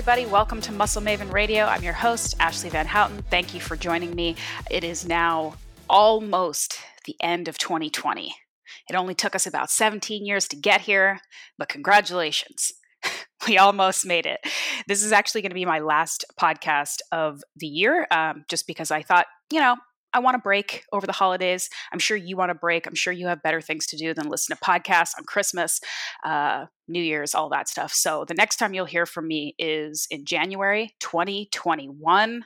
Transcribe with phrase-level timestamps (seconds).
[0.00, 0.24] everybody.
[0.24, 1.66] Welcome to Muscle Maven Radio.
[1.66, 3.22] I'm your host, Ashleigh VanHouten.
[3.28, 4.34] Thank you for joining me.
[4.70, 5.56] It is now
[5.90, 8.34] almost the end of 2020.
[8.88, 11.20] It only took us about 17 years to get here,
[11.58, 12.72] but congratulations.
[13.46, 14.40] we almost made it.
[14.88, 18.90] This is actually going to be my last podcast of the year, um, just because
[18.90, 19.76] I thought, you know,
[20.12, 21.70] I want to break over the holidays.
[21.92, 22.86] I'm sure you want to break.
[22.86, 25.80] I'm sure you have better things to do than listen to podcasts on Christmas,
[26.24, 27.92] uh, New Year's, all that stuff.
[27.92, 32.44] So the next time you'll hear from me is in January 2021.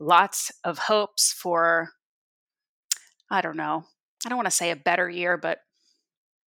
[0.00, 1.90] Lots of hopes for,
[3.30, 3.84] I don't know,
[4.24, 5.58] I don't want to say a better year, but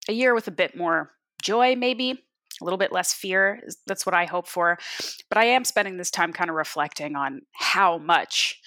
[0.09, 1.11] a year with a bit more
[1.43, 2.23] joy, maybe
[2.59, 3.61] a little bit less fear.
[3.85, 4.77] That's what I hope for.
[5.29, 8.59] But I am spending this time kind of reflecting on how much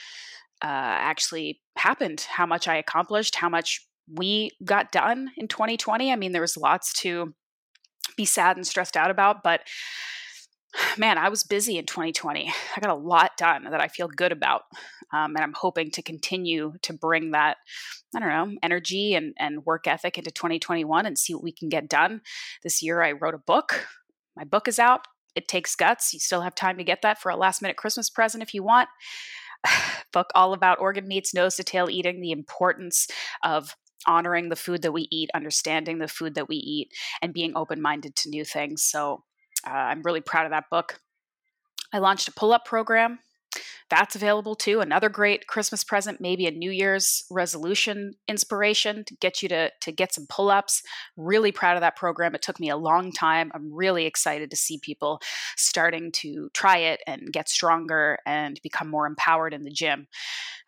[0.62, 6.12] uh, actually happened, how much I accomplished, how much we got done in 2020.
[6.12, 7.34] I mean, there was lots to
[8.16, 9.60] be sad and stressed out about, but
[10.98, 12.52] man, I was busy in 2020.
[12.76, 14.62] I got a lot done that I feel good about.
[15.12, 17.56] Um, and I'm hoping to continue to bring that,
[18.14, 21.68] I don't know, energy and, and work ethic into 2021 and see what we can
[21.68, 22.20] get done.
[22.62, 23.88] This year, I wrote a book.
[24.36, 25.06] My book is out.
[25.34, 26.12] It takes guts.
[26.12, 28.62] You still have time to get that for a last minute Christmas present if you
[28.62, 28.88] want.
[30.12, 33.06] book all about organ meats, nose to tail eating, the importance
[33.44, 37.52] of honoring the food that we eat, understanding the food that we eat, and being
[37.56, 38.82] open minded to new things.
[38.82, 39.24] So
[39.66, 41.00] uh, I'm really proud of that book.
[41.92, 43.18] I launched a pull up program
[43.90, 44.80] that's available too.
[44.80, 49.92] Another great Christmas present, maybe a New Year's resolution inspiration to get you to, to
[49.92, 50.82] get some pull ups.
[51.16, 52.34] Really proud of that program.
[52.34, 53.50] It took me a long time.
[53.54, 55.20] I'm really excited to see people
[55.56, 60.06] starting to try it and get stronger and become more empowered in the gym.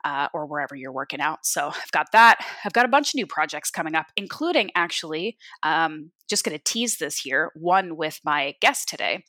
[0.05, 1.47] Uh, or wherever you're working out.
[1.47, 2.45] So I've got that.
[2.65, 6.65] I've got a bunch of new projects coming up, including actually, um, just going to
[6.65, 9.23] tease this here, one with my guest today.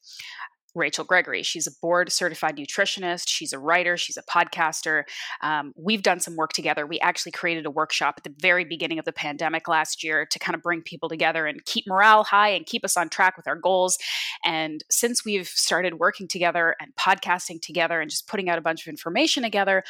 [0.75, 1.43] Rachel Gregory.
[1.43, 3.25] She's a board certified nutritionist.
[3.27, 3.97] She's a writer.
[3.97, 5.03] She's a podcaster.
[5.41, 6.85] Um, we've done some work together.
[6.85, 10.39] We actually created a workshop at the very beginning of the pandemic last year to
[10.39, 13.47] kind of bring people together and keep morale high and keep us on track with
[13.47, 13.97] our goals.
[14.43, 18.85] And since we've started working together and podcasting together and just putting out a bunch
[18.85, 19.83] of information together,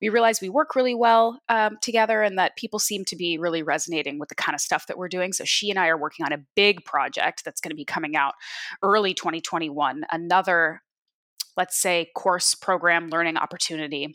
[0.00, 3.62] we realized we work really well um, together and that people seem to be really
[3.62, 5.32] resonating with the kind of stuff that we're doing.
[5.32, 8.16] So she and I are working on a big project that's going to be coming
[8.16, 8.34] out
[8.82, 10.04] early 2021.
[10.30, 10.82] Another,
[11.56, 14.14] let's say, course program learning opportunity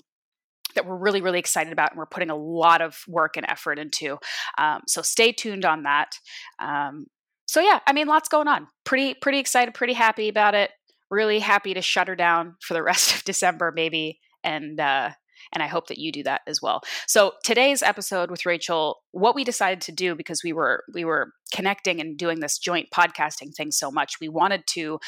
[0.76, 3.80] that we're really, really excited about and we're putting a lot of work and effort
[3.80, 4.18] into.
[4.58, 6.18] Um, so stay tuned on that.
[6.60, 7.08] Um,
[7.48, 8.68] so yeah, I mean, lots going on.
[8.86, 10.72] Pretty, pretty excited, pretty happy about it.
[11.12, 15.12] Really happy to shut her down for the rest of December, maybe, and uh,
[15.54, 16.82] and I hope that you do that as well.
[17.08, 21.32] So today's episode with Rachel, what we decided to do because we were we were
[21.54, 25.00] connecting and doing this joint podcasting thing so much, we wanted to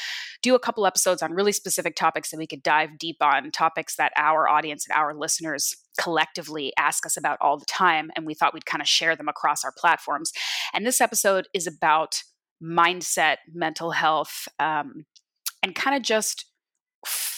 [0.42, 3.96] do a couple episodes on really specific topics that we could dive deep on, topics
[3.96, 8.34] that our audience and our listeners collectively ask us about all the time and we
[8.34, 10.32] thought we'd kind of share them across our platforms.
[10.72, 12.22] And this episode is about
[12.62, 15.04] mindset, mental health, um,
[15.62, 16.46] and kind of just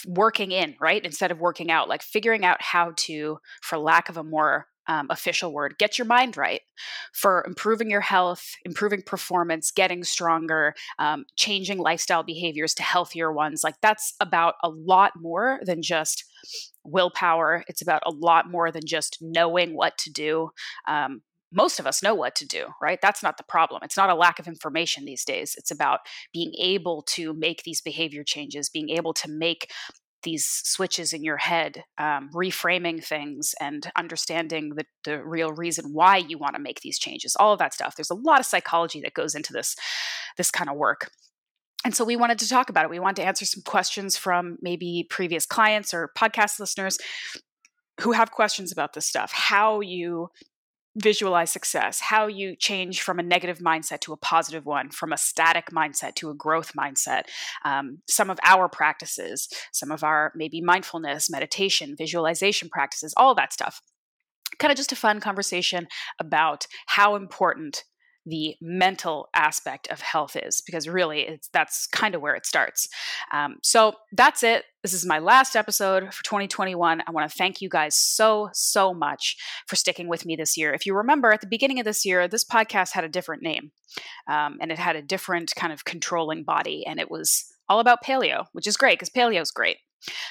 [0.07, 1.03] working in, right?
[1.03, 5.07] Instead of working out, like figuring out how to, for lack of a more um,
[5.09, 6.61] official word, get your mind right
[7.13, 13.63] for improving your health, improving performance, getting stronger, um, changing lifestyle behaviors to healthier ones.
[13.63, 16.25] Like that's about a lot more than just
[16.83, 17.63] willpower.
[17.67, 20.49] It's about a lot more than just knowing what to do.
[20.87, 22.99] Um, most of us know what to do, right?
[23.01, 23.81] That's not the problem.
[23.83, 25.55] It's not a lack of information these days.
[25.57, 25.99] It's about
[26.33, 29.71] being able to make these behavior changes, being able to make
[30.23, 36.17] these switches in your head, um, reframing things and understanding the, the real reason why
[36.17, 37.95] you want to make these changes, all of that stuff.
[37.95, 39.75] There's a lot of psychology that goes into this,
[40.37, 41.09] this kind of work.
[41.83, 42.91] And so we wanted to talk about it.
[42.91, 46.99] We wanted to answer some questions from maybe previous clients or podcast listeners
[47.99, 49.31] who have questions about this stuff.
[49.31, 50.29] How you
[50.95, 55.17] visualize success, how you change from a negative mindset to a positive one, from a
[55.17, 57.23] static mindset to a growth mindset,
[57.63, 63.53] um, some of our practices, some of our maybe mindfulness, meditation, visualization practices, all that
[63.53, 63.81] stuff.
[64.59, 65.87] Kind of just a fun conversation
[66.19, 67.85] about how important
[68.25, 72.87] the mental aspect of health is because really it's that's kind of where it starts.
[73.31, 74.65] Um, so that's it.
[74.83, 78.93] This is my last episode for 2021 i want to thank you guys so so
[78.93, 79.37] much
[79.67, 80.73] for sticking with me this year.
[80.73, 83.71] If you remember at the beginning of this year this podcast had a different name
[84.27, 88.03] um, and it had a different kind of controlling body and it was all about
[88.03, 89.77] paleo which is great because paleo is great.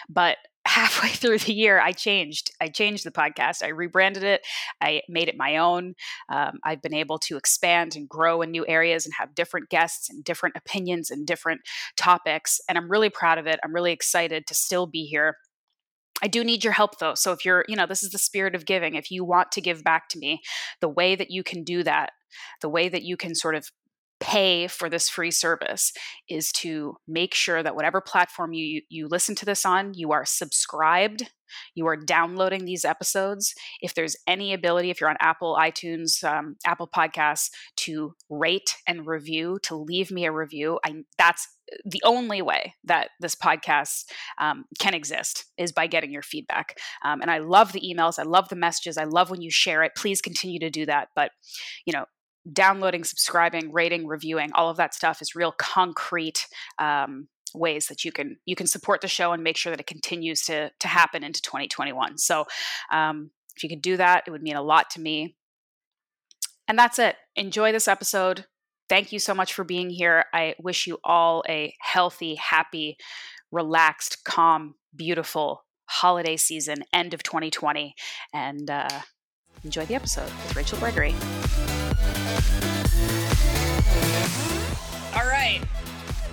[0.08, 0.36] But
[0.66, 4.46] halfway through the year i changed i changed the podcast i rebranded it
[4.80, 5.94] i made it my own
[6.28, 10.10] um, i've been able to expand and grow in new areas and have different guests
[10.10, 11.60] and different opinions and different
[11.96, 15.36] topics and i'm really proud of it i'm really excited to still be here
[16.22, 17.14] I do need your help though.
[17.14, 18.94] So if you're, you know, this is the spirit of giving.
[18.94, 20.42] If you want to give back to me,
[20.80, 22.10] the way that you can do that,
[22.60, 23.70] the way that you can sort of
[24.20, 25.92] pay for this free service
[26.28, 30.24] is to make sure that whatever platform you you listen to this on you are
[30.24, 31.30] subscribed
[31.74, 33.54] you are downloading these episodes.
[33.80, 39.06] If there's any ability if you're on apple itunes um, apple podcasts to rate and
[39.06, 41.48] review to leave me a review I, that's
[41.84, 44.04] the only way that this podcast
[44.38, 46.78] um, can exist is by getting your feedback.
[47.04, 49.82] Um, and i love the emails i love the messages i love when you share
[49.82, 51.08] it please continue to do that.
[51.14, 51.30] But
[51.86, 52.04] you know
[52.52, 56.46] downloading, subscribing, rating, reviewing, all of that stuff is real concrete
[56.78, 59.86] um, ways that you can you can support the show and make sure that it
[59.86, 62.18] continues to to happen into 2021.
[62.18, 62.46] So
[62.92, 65.36] um, if you could do that, it would mean a lot to me.
[66.68, 67.16] And that's it.
[67.36, 68.46] Enjoy this episode.
[68.88, 70.24] Thank you so much for being here.
[70.32, 72.96] I wish you all a healthy, happy,
[73.50, 77.94] relaxed, calm, beautiful holiday season, end of 2020,
[78.32, 79.00] and uh,
[79.64, 81.14] enjoy the episode with Rachel Gregory.
[85.14, 85.60] All right,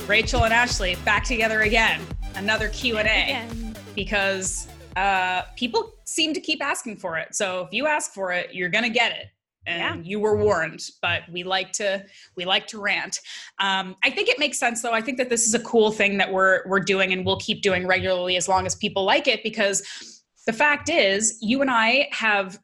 [0.07, 2.01] Rachel and Ashleigh back together again.
[2.35, 7.35] Another Q and A because uh, people seem to keep asking for it.
[7.35, 9.27] So if you ask for it, you're gonna get it
[9.67, 10.09] and yeah.
[10.09, 12.03] you were warned but we like to
[12.35, 13.19] we like to rant
[13.59, 16.17] um, i think it makes sense though i think that this is a cool thing
[16.17, 19.43] that we're we're doing and we'll keep doing regularly as long as people like it
[19.43, 22.57] because the fact is you and i have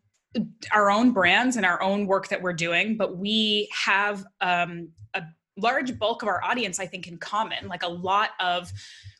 [0.71, 5.24] our own brands and our own work that we're doing, but we have um, a
[5.57, 7.68] large bulk of our audience, I think, in common.
[7.68, 8.71] Like a lot of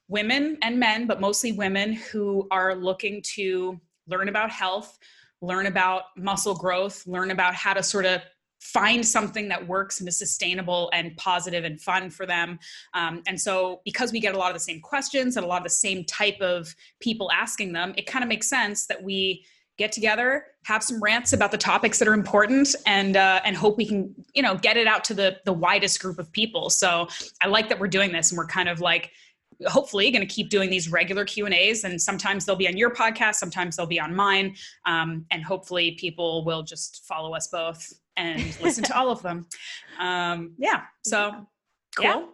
[0.08, 4.98] women and men, but mostly women who are looking to learn about health,
[5.42, 8.22] learn about muscle growth, learn about how to sort of
[8.60, 12.58] find something that works and is sustainable and positive and fun for them.
[12.94, 15.58] Um, and so, because we get a lot of the same questions and a lot
[15.58, 19.46] of the same type of people asking them, it kind of makes sense that we
[19.78, 23.78] get together, have some rants about the topics that are important, and uh, and hope
[23.78, 26.70] we can you know get it out to the the widest group of people.
[26.70, 27.08] So
[27.42, 29.12] I like that we're doing this, and we're kind of like
[29.68, 32.76] hopefully going to keep doing these regular q and a's and sometimes they'll be on
[32.76, 34.56] your podcast sometimes they'll be on mine
[34.86, 39.46] um, and hopefully people will just follow us both and listen to all of them
[40.00, 41.32] um, yeah so
[41.96, 42.26] cool yeah.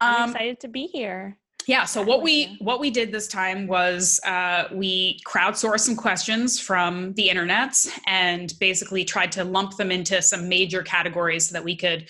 [0.00, 1.36] i'm um, excited to be here
[1.66, 6.60] yeah so what we what we did this time was uh, we crowdsourced some questions
[6.60, 7.74] from the internet
[8.06, 12.08] and basically tried to lump them into some major categories so that we could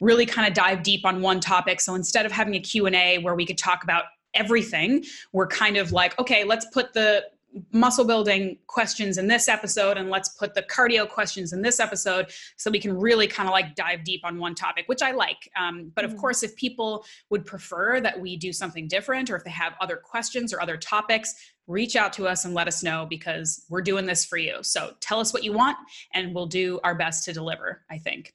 [0.00, 1.80] really kind of dive deep on one topic.
[1.80, 4.04] So instead of having a q&a where we could talk about
[4.34, 7.24] everything we're kind of like okay let's put the
[7.72, 12.30] muscle building questions in this episode and let's put the cardio questions in this episode
[12.56, 15.50] so we can really kind of like dive deep on one topic which i like.
[15.58, 16.20] Um, but of mm-hmm.
[16.20, 19.96] course if people would prefer that we do something different or if they have other
[19.96, 21.34] questions or other topics
[21.66, 24.58] reach out to us and let us know because we're doing this for you.
[24.62, 25.76] So tell us what you want
[26.14, 28.34] and we'll do our best to deliver i think.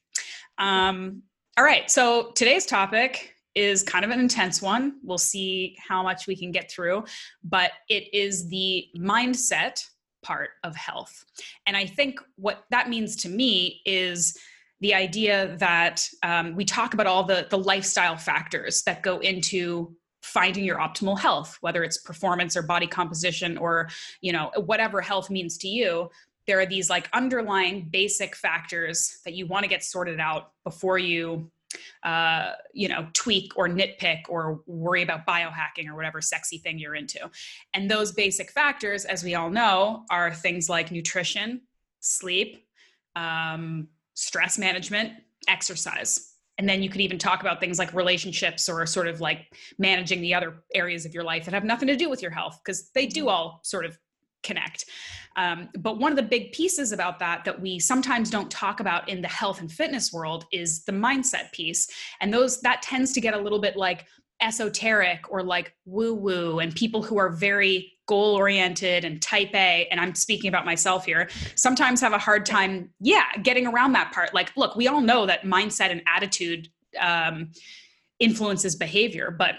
[0.58, 1.22] Um,
[1.56, 4.94] all right so today's topic is kind of an intense one.
[5.02, 7.04] We'll see how much we can get through,
[7.42, 9.84] but it is the mindset
[10.22, 11.24] part of health.
[11.66, 14.36] And I think what that means to me is
[14.80, 19.94] the idea that um, we talk about all the, the lifestyle factors that go into
[20.22, 23.90] finding your optimal health whether it's performance or body composition or
[24.22, 26.08] you know whatever health means to you
[26.46, 30.98] there are these like underlying basic factors that you want to get sorted out before
[30.98, 31.50] you
[32.02, 36.94] uh, you know, tweak or nitpick or worry about biohacking or whatever sexy thing you're
[36.94, 37.30] into.
[37.72, 41.62] And those basic factors, as we all know, are things like nutrition,
[42.00, 42.66] sleep,
[43.16, 45.12] um, stress management,
[45.48, 46.30] exercise.
[46.56, 50.20] And then you could even talk about things like relationships or sort of like managing
[50.20, 52.90] the other areas of your life that have nothing to do with your health, because
[52.90, 53.98] they do all sort of
[54.44, 54.86] connect.
[55.36, 59.08] Um, but one of the big pieces about that that we sometimes don't talk about
[59.08, 61.88] in the health and fitness world is the mindset piece,
[62.20, 64.06] and those that tends to get a little bit like
[64.40, 69.88] esoteric or like woo woo, and people who are very goal oriented and type A,
[69.90, 74.12] and I'm speaking about myself here, sometimes have a hard time, yeah, getting around that
[74.12, 74.34] part.
[74.34, 76.68] Like, look, we all know that mindset and attitude
[77.00, 77.50] um,
[78.20, 79.54] influences behavior, but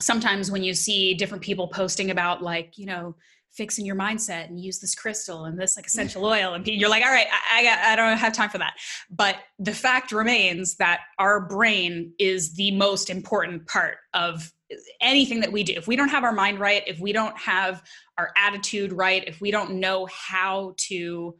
[0.00, 3.14] sometimes when you see different people posting about like you know
[3.54, 5.88] fixing your mindset and use this crystal and this like mm.
[5.88, 8.74] essential oil and you're like all right I, I, I don't have time for that.
[9.10, 14.52] But the fact remains that our brain is the most important part of
[15.00, 15.74] anything that we do.
[15.76, 17.82] If we don't have our mind right if we don't have
[18.18, 21.36] our attitude right if we don't know how to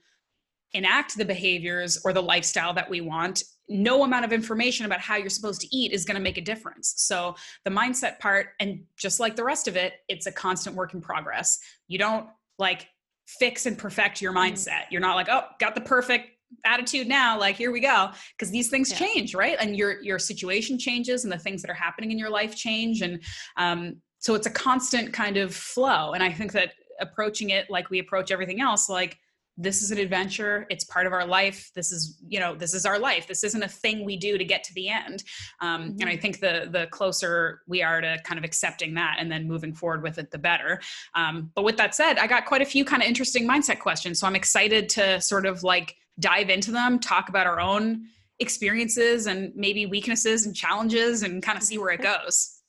[0.72, 5.16] enact the behaviors or the lifestyle that we want no amount of information about how
[5.16, 6.94] you're supposed to eat is going to make a difference.
[6.96, 10.94] So the mindset part and just like the rest of it it's a constant work
[10.94, 11.58] in progress.
[11.88, 12.28] You don't
[12.58, 12.88] like
[13.26, 14.54] fix and perfect your mm-hmm.
[14.54, 14.84] mindset.
[14.90, 16.30] You're not like oh got the perfect
[16.64, 18.10] attitude now like here we go.
[18.36, 18.98] Because these things yeah.
[18.98, 19.56] change right?
[19.58, 23.02] And your your situation changes and the things that are happening in your life change
[23.02, 23.22] and
[23.56, 26.12] um, so it's a constant kind of flow.
[26.12, 29.18] And i think that approaching it like we approach everything else like
[29.56, 32.84] this is an adventure it's part of our life this is you know this is
[32.84, 35.22] our life this isn't a thing we do to get to the end
[35.60, 35.90] um, mm-hmm.
[36.00, 36.22] and i mm-hmm.
[36.22, 40.02] think the the closer we are to kind of accepting that and then moving forward
[40.02, 40.80] with it the better
[41.14, 44.18] um, but with that said i got quite a few kind of interesting mindset questions
[44.18, 48.04] so i'm excited to sort of like dive into them talk about our own
[48.40, 52.60] experiences and maybe weaknesses and challenges and kind of see where it goes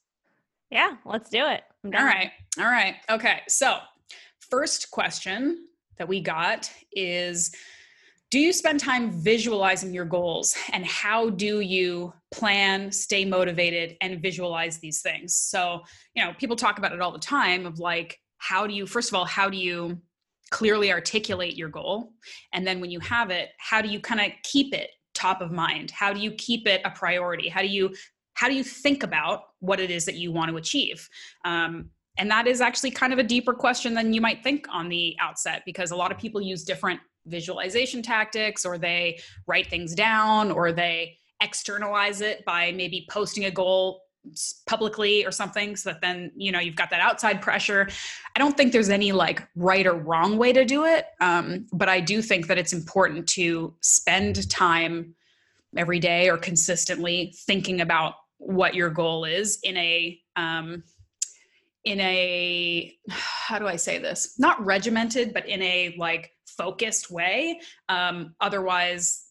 [0.70, 3.80] yeah let's do it all right all right okay so
[4.52, 5.66] first question
[5.98, 7.56] that we got is
[8.32, 10.56] do you spend time visualizing your goals?
[10.74, 15.36] And how do you plan stay motivated and visualize these things?
[15.36, 15.82] So
[16.16, 19.10] you know people talk about it all the time of like how do you first
[19.10, 20.02] of all how do you
[20.52, 22.14] clearly articulate your goal?
[22.54, 25.52] And then when you have it how do you kind of keep it top of
[25.52, 25.92] mind?
[25.92, 27.48] How do you keep it a priority?
[27.48, 27.94] How do you
[28.34, 31.08] how do you think about what it is that you want to achieve?
[31.46, 34.90] Um, and that is actually kind of a deeper question than you might think on
[34.90, 39.96] the outset because a lot of people use different visualization tactics or they write things
[39.96, 44.02] down or they externalize it by maybe posting a goal
[44.66, 47.88] publicly or something so that then you know you've got that outside pressure.
[48.36, 51.90] I don't think there's any like right or wrong way to do it um, but
[51.90, 55.14] i do think that it's important to spend time
[55.78, 60.84] every day or consistently thinking about what your goal is in a um,
[61.86, 64.38] in a how do i say this?
[64.40, 67.60] Not regimented but in a like focused way.
[67.90, 69.28] Um, otherwise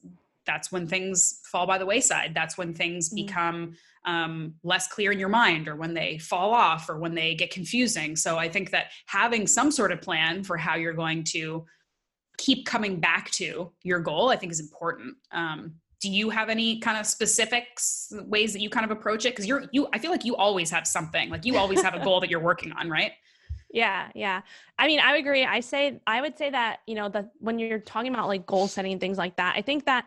[0.47, 2.33] that's when things fall by the wayside.
[2.35, 3.27] That's when things mm-hmm.
[3.27, 7.35] become um, less clear in your mind or when they fall off or when they
[7.35, 8.17] get confusing.
[8.17, 11.65] So i think that having some sort of plan for how you're going to
[12.37, 15.17] keep coming back to your goal i think is important.
[15.33, 19.31] Um, do you have any kind of specifics ways that you kind of approach it?
[19.31, 21.31] Because you're you i feel like you always have something.
[21.31, 23.13] Like you always have a goal that you're working on right?
[23.73, 24.43] Yeah yeah.
[24.79, 25.45] I mean i agree.
[25.45, 28.69] I say i would say that you know that when you're talking about like goal
[28.69, 30.05] setting things like that i think that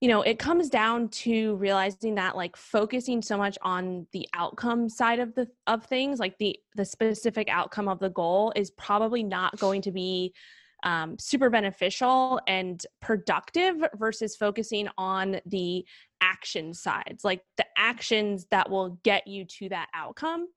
[0.00, 4.88] you know it comes down to realizing that like focusing so much on the outcome
[4.88, 9.24] side of the of things like the the specific outcome of the goal is probably
[9.24, 10.32] not going to be
[10.82, 15.84] um, super beneficial and productive versus focusing on the
[16.20, 20.48] action sides, like the actions that will get you to that outcome.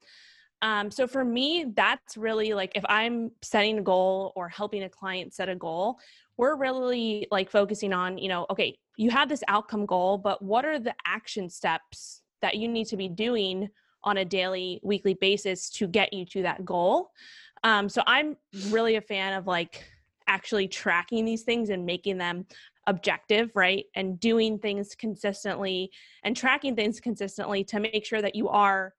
[0.62, 4.90] Um, so for me, that's really like if I'm setting a goal or helping a
[4.90, 5.98] client set a goal,
[6.38, 10.66] we're really like focusing on, you know, okay, you have this outcome goal, but what
[10.66, 13.70] are the action steps that you need to be doing
[14.04, 17.12] on a daily, weekly basis to get you to that goal?
[17.64, 18.38] Um, so I'm
[18.70, 19.86] really a fan of like
[20.28, 22.46] actually tracking these things and making them
[22.88, 23.86] objective, right?
[23.96, 25.92] And doing things consistently
[26.24, 28.94] and tracking things consistently to make sure that you are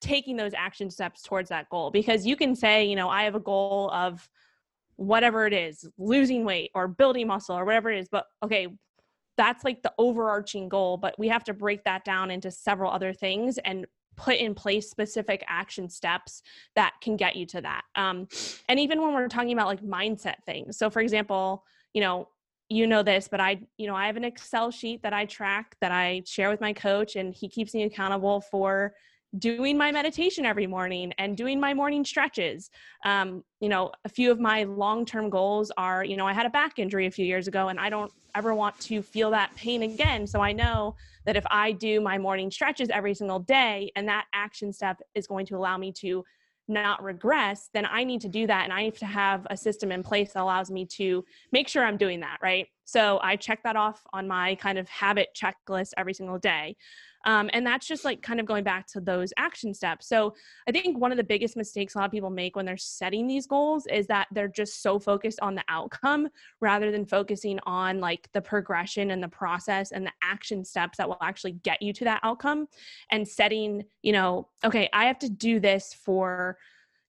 [0.00, 1.90] taking those action steps towards that goal.
[1.90, 4.28] Because you can say, you know, I have a goal of
[4.96, 8.68] whatever it is, losing weight or building muscle or whatever it is, but okay,
[9.36, 13.12] that's like the overarching goal, but we have to break that down into several other
[13.12, 13.86] things and
[14.18, 16.42] put in place specific action steps
[16.74, 17.82] that can get you to that.
[17.94, 18.28] Um,
[18.68, 20.76] and even when we're talking about like mindset things.
[20.76, 22.28] So, for example, you know,
[22.68, 25.76] you know this, but I, you know, I have an Excel sheet that I track
[25.80, 28.92] that I share with my coach, and he keeps me accountable for
[29.36, 32.70] doing my meditation every morning and doing my morning stretches.
[33.04, 36.46] Um, you know, a few of my long term goals are, you know, I had
[36.46, 39.54] a back injury a few years ago and I don't ever want to feel that
[39.56, 40.26] pain again.
[40.26, 40.94] So I know
[41.26, 45.26] that if I do my morning stretches every single day and that action step is
[45.26, 46.24] going to allow me to
[46.68, 48.64] not regress, then I need to do that.
[48.64, 51.84] And I need to have a system in place that allows me to make sure
[51.84, 52.66] I'm doing that, right?
[52.88, 56.74] So I check that off on my kind of habit checklist every single day.
[57.26, 60.08] Um, and that's just like kind of going back to those action steps.
[60.08, 60.34] So
[60.66, 63.26] I think one of the biggest mistakes a lot of people make when they're setting
[63.26, 66.28] these goals is that they're just so focused on the outcome
[66.62, 71.06] rather than focusing on like the progression and the process and the action steps that
[71.06, 72.68] will actually get you to that outcome
[73.10, 76.56] and setting, you know, okay, I have to do this for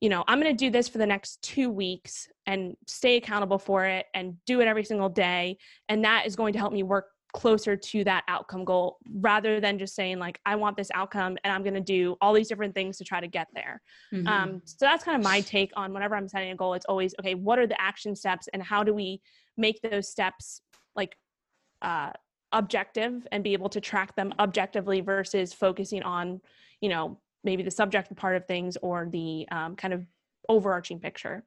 [0.01, 3.59] you know, I'm going to do this for the next two weeks and stay accountable
[3.59, 5.57] for it and do it every single day.
[5.89, 9.77] And that is going to help me work closer to that outcome goal rather than
[9.77, 12.73] just saying like i want this outcome and i'm going to do all these different
[12.73, 14.27] things to try to get there mm-hmm.
[14.27, 17.13] um, so that's kind of my take on whenever i'm setting a goal it's always
[17.19, 19.21] okay what are the action steps and how do we
[19.57, 20.61] make those steps
[20.95, 21.15] like
[21.83, 22.09] uh,
[22.51, 26.41] objective and be able to track them objectively versus focusing on
[26.81, 30.05] you know maybe the subjective part of things or the um, kind of
[30.47, 31.43] overarching picture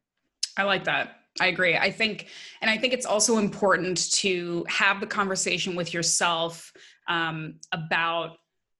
[0.57, 1.77] i like that I agree.
[1.77, 2.29] I think,
[2.61, 6.73] and I think it's also important to have the conversation with yourself
[7.09, 8.37] um, about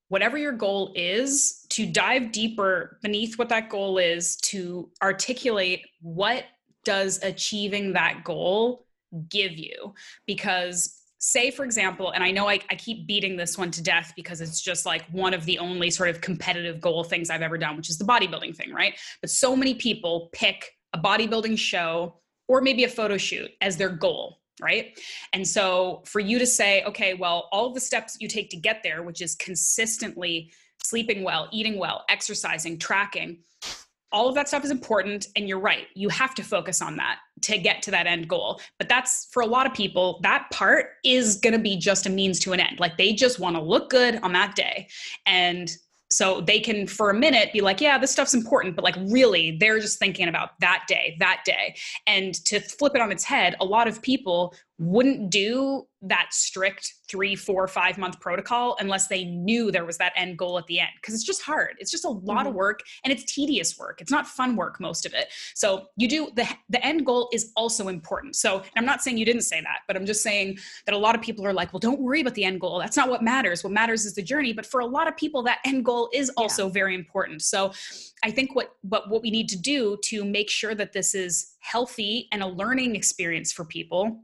[0.09, 6.45] whatever your goal is, to dive deeper beneath what that goal is, to articulate what
[6.85, 8.87] does achieving that goal
[9.31, 9.95] give you.
[10.27, 14.13] Because say for example and i know I, I, keep beating this one to death
[14.17, 17.57] because it's just like one of the only sort of competitive goal things i've ever
[17.57, 22.17] done which is the bodybuilding thing right but so many people pick a bodybuilding show
[22.49, 24.97] or maybe a photo shoot as their goal right?
[25.33, 28.83] And so for you to say, okay, well, all the steps you take to get
[28.83, 30.53] there, which is consistently
[30.85, 33.39] sleeping well, eating well, exercising, tracking,
[34.13, 35.29] all of that stuff is important.
[35.37, 38.61] And you're right, you have to focus on that to get to that end goal.
[38.79, 42.11] But that's for a lot of people, that part is going to be just a
[42.11, 42.79] means to an end.
[42.79, 44.89] Like they just want to look good on that day.
[45.27, 45.71] And
[46.13, 49.57] so they can for a minute be like yeah this stuff's important but like really
[49.59, 51.75] they're just thinking about that day that day
[52.07, 56.95] and to flip it on its head a lot of people wouldn't do that strict
[57.09, 60.81] three, four, five month protocol unless they knew there was that end goal at the
[60.81, 60.91] end.
[61.03, 61.77] Cause it's just hard.
[61.79, 62.49] It's just a lot mm-hmm.
[62.49, 64.01] of work and it's tedious work.
[64.01, 65.29] It's not fun work, most of it.
[65.55, 68.35] So you do the the end goal is also important.
[68.35, 71.15] So I'm not saying you didn't say that, but I'm just saying that a lot
[71.15, 72.81] of people are like, well, don't worry about the end goal.
[72.81, 73.63] That's not what matters.
[73.63, 74.53] What matters is the journey.
[74.53, 76.73] But for a lot of people, that end goal is also yeah.
[76.73, 77.43] very important.
[77.43, 77.73] So
[78.25, 81.55] I think what what what we need to do to make sure that this is
[81.61, 84.23] healthy and a learning experience for people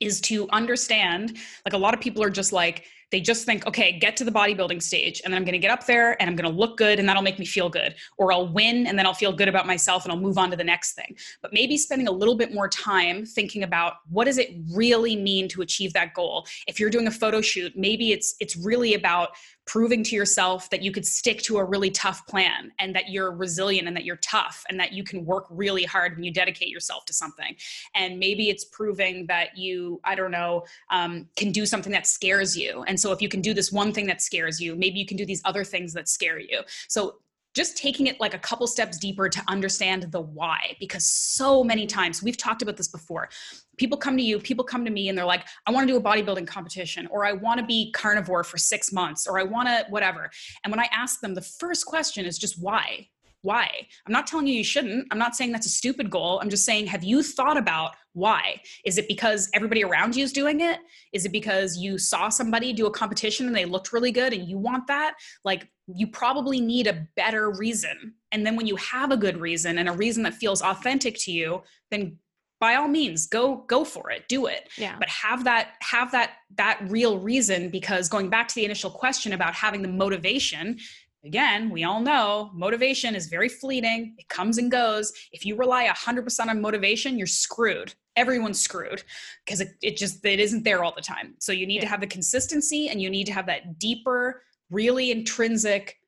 [0.00, 3.98] is to understand like a lot of people are just like they just think okay
[3.98, 6.36] get to the bodybuilding stage and then i'm going to get up there and i'm
[6.36, 7.94] going to look good and that'll make me feel good.
[8.18, 10.56] Or i'll win and then i'll feel good about myself and i'll move on to
[10.56, 11.16] the next thing.
[11.42, 15.48] But maybe spending a little bit more time thinking about what does it really mean
[15.48, 16.46] to achieve that goal?
[16.66, 19.30] If you're doing a photo shoot maybe it's it's really about
[19.66, 23.32] proving to yourself that you could stick to a really tough plan and that you're
[23.32, 26.68] resilient and that you're tough and that you can work really hard when you dedicate
[26.68, 27.56] yourself to something.
[27.94, 32.56] And maybe it's proving that you, I don't know, um, can do something that scares
[32.56, 32.84] you.
[32.86, 35.16] And so if you can do this one thing that scares you, maybe you can
[35.16, 36.62] do these other things that scare you.
[36.88, 37.16] So
[37.56, 41.86] just taking it like a couple steps deeper to understand the why because so many
[41.86, 43.30] times we've talked about this before
[43.78, 45.98] people come to you people come to me and they're like i want to do
[45.98, 49.66] a bodybuilding competition or i want to be carnivore for six months or i want
[49.66, 50.30] to whatever
[50.62, 53.08] and when i ask them the first question is just why
[53.42, 53.86] why.
[54.06, 55.06] I'm not telling you you shouldn't.
[55.10, 56.40] I'm not saying that's a stupid goal.
[56.42, 58.60] I'm just saying have you thought about why?
[58.84, 60.80] Is it because everybody around you is doing it?
[61.12, 64.48] Is it because you saw somebody do a competition and they looked really good and
[64.48, 65.14] you want that?
[65.44, 68.14] Like you probably need a better reason.
[68.32, 71.32] And then when you have a good reason and a reason that feels authentic to
[71.32, 72.18] you then
[72.58, 74.28] by all means go go for it.
[74.28, 74.68] Do it.
[74.78, 74.96] Yeah.
[74.98, 79.32] but have that have that that real reason because going back to the initial question
[79.32, 80.78] about having the motivation
[81.26, 85.86] again we all know motivation is very fleeting it comes and goes if you rely
[85.88, 89.02] 100% on motivation you're screwed everyone's screwed
[89.44, 91.80] because it, it just it isn't there all the time so you need yeah.
[91.82, 95.98] to have the consistency and you need to have that deeper really intrinsic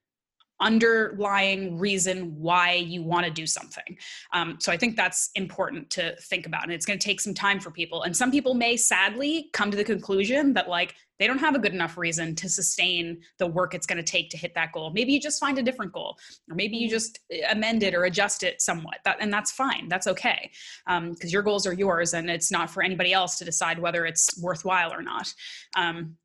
[0.60, 3.96] underlying reason why you want to do something.
[4.32, 6.64] Um, so I think that's important to think about.
[6.64, 8.02] And it's going to take some time for people.
[8.02, 11.58] And some people may sadly come to the conclusion that, like, they don't have a
[11.58, 14.90] good enough reason to sustain the work it's going to take to hit that goal.
[14.90, 16.16] Maybe you just find a different goal,
[16.50, 18.98] or maybe you just amend it or adjust it somewhat.
[19.04, 19.88] That, and that's fine.
[19.88, 20.50] That's okay.
[20.86, 24.06] Because um, your goals are yours and it's not for anybody else to decide whether
[24.06, 25.32] it's worthwhile or not.
[25.76, 26.16] Um,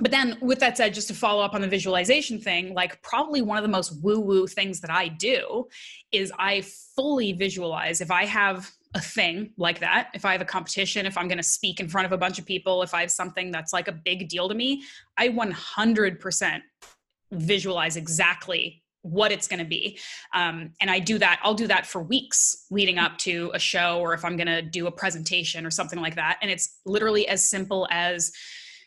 [0.00, 3.42] but then with that said just to follow up on the visualization thing like probably
[3.42, 5.66] one of the most woo woo things that i do
[6.12, 6.62] is i
[6.96, 10.10] fully visualize if i have a thing like that.
[10.14, 12.38] If i have a competition if i'm going to speak in front of a bunch
[12.38, 14.82] of people if i have something that's like a big deal to me
[15.18, 16.60] i 100%
[17.32, 19.98] visualize exactly what it's going to be.
[20.32, 23.98] Um, and i do that i'll do that for weeks leading up to a show
[24.00, 26.38] or if i'm going to do a presentation or something like that.
[26.40, 28.32] And it's literally as simple as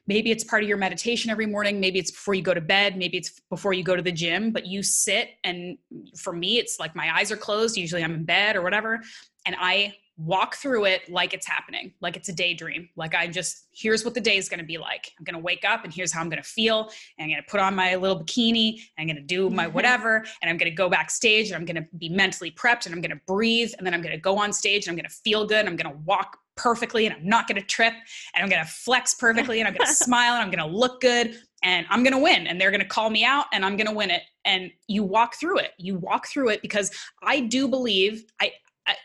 [0.08, 2.98] maybe it's part of your meditation every morning maybe it's before you go to bed
[2.98, 5.78] maybe it's before you go to the gym but you sit and
[6.18, 9.02] for me it's like my eyes are closed usually i'm in bed or whatever
[9.46, 13.68] and i walk through it like it's happening like it's a daydream like i just
[13.72, 15.94] here's what the day is going to be like i'm going to wake up and
[15.94, 16.90] here's how i'm going to feel
[17.20, 19.68] and i'm going to put on my little bikini and i'm going to do my
[19.68, 22.96] whatever and i'm going to go backstage and i'm going to be mentally prepped and
[22.96, 25.08] i'm going to breathe and then i'm going to go on stage and i'm going
[25.08, 27.94] to feel good and i'm going to walk perfectly and I'm not going to trip
[28.36, 30.78] and I'm going to flex perfectly and I'm going to smile and I'm going to
[30.78, 33.66] look good and I'm going to win and they're going to call me out and
[33.66, 34.24] I'm going to win it.
[34.46, 35.72] And you walk through it.
[35.78, 36.92] You walk through it because
[37.24, 38.52] I do believe I,
[38.88, 38.96] I,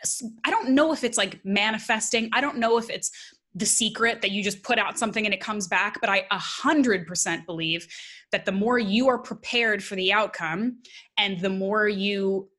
[0.43, 2.29] I don't know if it's like manifesting.
[2.33, 3.11] I don't know if it's
[3.55, 6.39] the secret that you just put out something and it comes back, but I a
[6.39, 7.87] hundred percent believe
[8.31, 10.79] that the more you are prepared for the outcome
[11.17, 12.49] and the more you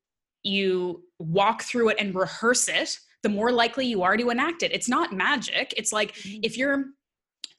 [0.42, 4.70] you walk through it and rehearse it, the more likely you are to enact it.
[4.72, 5.74] It's not magic.
[5.76, 6.40] It's like mm-hmm.
[6.44, 6.84] if you're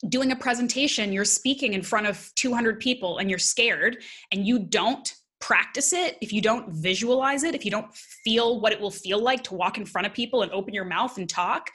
[0.08, 3.98] doing a presentation, you're speaking in front of 200 people and you're scared
[4.32, 8.72] and you don't practice it, if you don't visualize it, if you don't feel what
[8.72, 11.30] it will feel like to walk in front of people and open your mouth and
[11.30, 11.70] talk,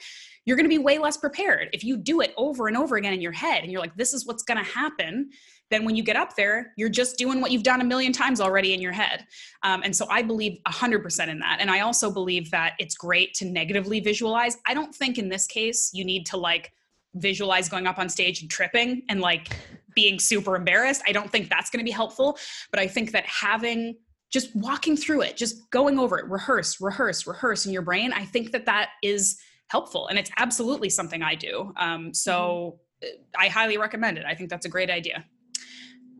[0.45, 1.69] you're going to be way less prepared.
[1.71, 4.13] If you do it over and over again in your head and you're like, this
[4.13, 5.29] is what's going to happen,
[5.71, 8.39] then when you get up there, you're just doing what you've done a million times
[8.39, 9.25] already in your head.
[9.63, 11.57] Um, and so I believe 100% in that.
[11.59, 14.57] And I also believe that it's great to negatively visualize.
[14.67, 16.71] I don't think in this case you need to like
[17.15, 19.55] visualize going up on stage and tripping and like
[19.95, 21.01] being super embarrassed.
[21.07, 22.37] I don't think that's going to be helpful.
[22.69, 23.95] But I think that having
[24.31, 28.25] just walking through it, just going over it, rehearse, rehearse, rehearse in your brain, I
[28.25, 30.07] think that that is helpful.
[30.07, 31.73] And it's absolutely something I do.
[31.77, 33.21] Um, so mm-hmm.
[33.37, 34.25] I highly recommend it.
[34.25, 35.25] I think that's a great idea.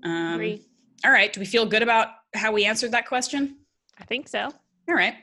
[0.04, 0.60] Um.
[1.04, 1.32] All right.
[1.34, 3.58] Do we feel good about how we answered that question?
[4.00, 4.52] I think so.
[4.88, 5.16] All right.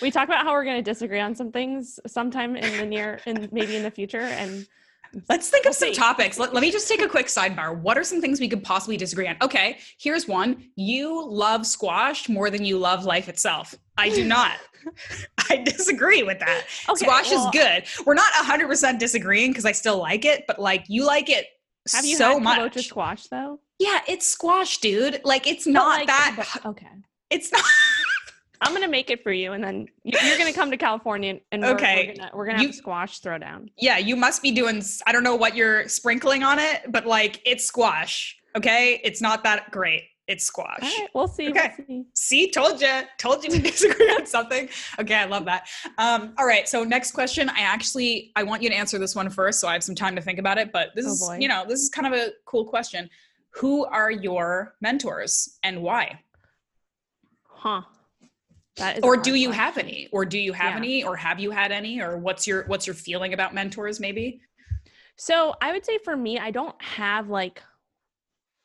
[0.00, 3.20] We talk about how we're going to disagree on some things sometime in the near
[3.26, 4.20] and maybe in the future.
[4.20, 4.66] And
[5.28, 6.38] Let's think of some topics.
[6.38, 7.78] Let, let me just take a quick sidebar.
[7.78, 9.36] What are some things we could possibly disagree on?
[9.42, 10.70] Okay, here's one.
[10.74, 13.74] You love squash more than you love life itself.
[13.98, 14.56] I do not.
[15.50, 16.64] I disagree with that.
[16.88, 17.84] Okay, squash well, is good.
[18.06, 21.46] We're not 100% disagreeing because I still like it, but like you like it
[21.92, 22.86] have you so had much.
[22.86, 23.60] squash though?
[23.82, 25.20] Yeah, it's squash, dude.
[25.24, 26.60] Like it's not like, that.
[26.64, 26.86] okay.
[27.30, 27.62] It's not.
[28.60, 31.72] I'm gonna make it for you, and then you're gonna come to California, and we're,
[31.72, 33.70] okay, we're gonna, we're gonna have you, squash throwdown.
[33.76, 34.84] Yeah, you must be doing.
[35.04, 38.36] I don't know what you're sprinkling on it, but like it's squash.
[38.56, 40.04] Okay, it's not that great.
[40.28, 40.78] It's squash.
[40.80, 41.50] All right, we'll see.
[41.50, 41.72] Okay.
[41.76, 42.46] We'll see.
[42.46, 42.50] see.
[42.52, 43.00] told you.
[43.18, 44.68] Told you we disagree on something.
[45.00, 45.66] Okay, I love that.
[45.98, 47.48] Um, all right, so next question.
[47.50, 50.14] I actually I want you to answer this one first, so I have some time
[50.14, 50.70] to think about it.
[50.70, 53.10] But this oh, is, you know, this is kind of a cool question.
[53.56, 56.20] Who are your mentors and why?
[57.44, 57.82] Huh.
[59.02, 59.64] Or do you question.
[59.64, 60.08] have any?
[60.12, 60.78] Or do you have yeah.
[60.78, 61.04] any?
[61.04, 62.00] Or have you had any?
[62.00, 64.40] Or what's your what's your feeling about mentors maybe?
[65.16, 67.62] So i would say for me i don't have like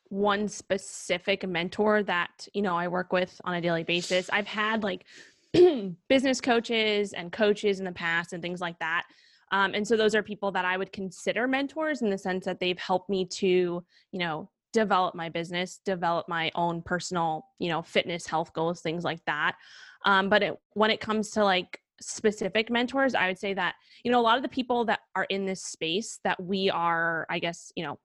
[0.08, 4.30] one specific mentor that you know i work with on a daily basis.
[4.32, 5.04] I've had like
[6.08, 9.04] business coaches and coaches in the past and things like that.
[9.50, 12.60] Um, and so those are people that i would consider mentors in the sense that
[12.60, 17.80] they've helped me to you know develop my business develop my own personal you know
[17.82, 19.56] fitness health goals things like that.
[20.04, 24.12] Um, but it, when it comes to like specific mentors, I would say that, you
[24.12, 27.38] know, a lot of the people that are in this space that we are, I
[27.38, 27.98] guess, you know,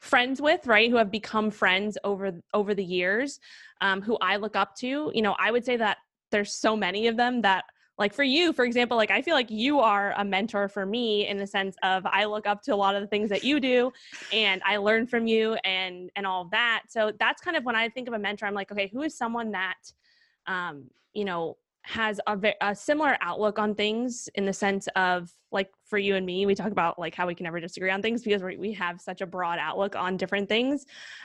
[0.00, 3.40] friends with right who have become friends over over the years
[3.80, 5.96] um, who i look up to you know i would say that
[6.30, 7.64] there's so many of them that
[7.98, 11.26] like for you for example like i feel like you are a mentor for me
[11.26, 13.60] in the sense of i look up to a lot of the things that you
[13.60, 13.92] do
[14.32, 16.82] and i learn from you and and all that.
[16.88, 19.16] So that's kind of when i think of a mentor i'm like okay who is
[19.16, 19.92] someone that
[20.46, 21.56] um, you know
[21.88, 26.26] has a, a, similar outlook on things in the sense of like for you and
[26.26, 29.00] me we talk about like how we can never disagree on things because we have
[29.00, 30.84] such a broad outlook on different things.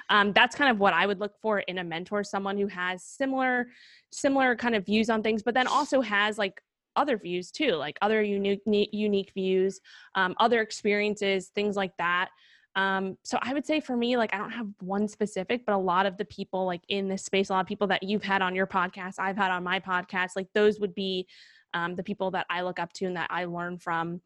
[0.09, 3.03] Um, that's kind of what i would look for in a mentor someone who has
[3.03, 3.67] similar
[4.11, 6.61] similar kind of views on things but then also has like
[6.95, 9.81] other views too like other unique unique views
[10.15, 12.29] um, other experiences things like that
[12.75, 15.77] um, so I would say for me, like I don't have one specific, but a
[15.77, 18.41] lot of the people like in this space, a lot of people that you've had
[18.41, 21.27] on your podcast, I've had on my podcast, like those would be
[21.73, 24.21] um, the people that I look up to and that I learn from.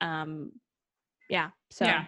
[0.00, 0.52] Um,
[1.28, 1.50] yeah.
[1.70, 2.04] So yeah,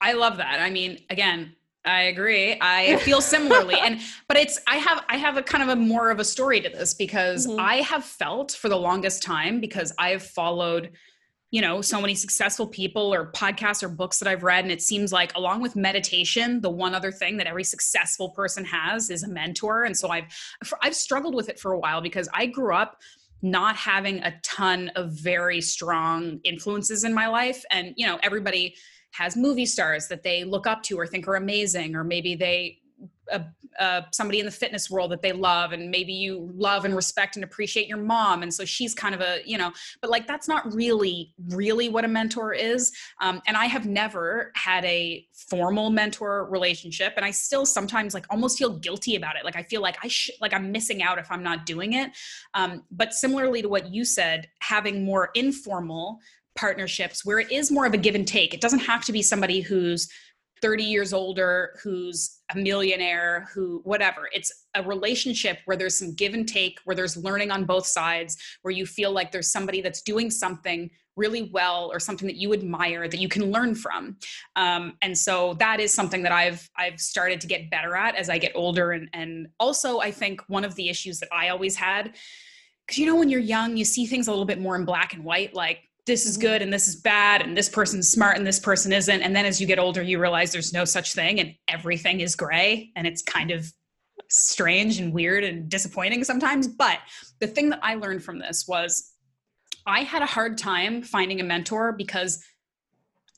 [0.00, 0.60] I love that.
[0.60, 2.56] I mean, again, I agree.
[2.60, 3.76] I feel similarly.
[3.82, 6.60] and but it's I have I have a kind of a more of a story
[6.60, 7.58] to this because mm-hmm.
[7.60, 10.92] I have felt for the longest time because I've followed
[11.50, 14.82] you know so many successful people or podcasts or books that i've read and it
[14.82, 19.22] seems like along with meditation the one other thing that every successful person has is
[19.22, 19.84] a mentor.
[19.84, 20.26] And so i've
[20.82, 23.00] i've struggled with it for a while because i grew up
[23.42, 27.62] not having a ton of very strong influences in my life.
[27.70, 28.74] And you know everybody
[29.12, 32.78] has movie stars that they look up to or think are amazing or maybe they
[33.30, 33.44] a,
[33.78, 37.36] uh, somebody in the fitness world that they love and maybe you love and respect
[37.36, 38.42] and appreciate your mom.
[38.42, 42.04] And so she's kind of a you know but like that's not really really what
[42.04, 42.92] a mentor is.
[43.20, 48.26] Um, and i have never had a formal mentor relationship and i still sometimes like
[48.30, 49.44] almost feel guilty about it.
[49.44, 52.10] Like i feel like i should like i'm missing out if i'm not doing it.
[52.54, 56.20] Um, but similarly to what you said having more informal
[56.56, 58.54] partnerships where it is more of a give and take.
[58.54, 60.08] It doesn't have to be somebody who's
[60.62, 64.28] 30 years older, who's a millionaire, who whatever.
[64.32, 68.36] It's a relationship where there's some give and take, where there's learning on both sides,
[68.62, 72.52] where you feel like there's somebody that's doing something really well or something that you
[72.52, 74.16] admire that you can learn from
[74.54, 78.28] um, and so that is something that i've i've started to get better at as
[78.28, 81.74] i get older and and also i think one of the issues that i always
[81.74, 82.14] had
[82.86, 85.14] because you know when you're young you see things a little bit more in black
[85.14, 88.46] and white like this is good and this is bad and this person's smart and
[88.46, 89.22] this person isn't.
[89.22, 92.36] And then as you get older you realize there's no such thing and everything is
[92.36, 92.90] gray.
[92.94, 93.72] And it's kind of
[94.28, 96.68] strange and weird and disappointing sometimes.
[96.68, 96.98] But
[97.40, 99.12] the thing that i learned from this was
[99.86, 102.42] i had a hard time finding a mentor because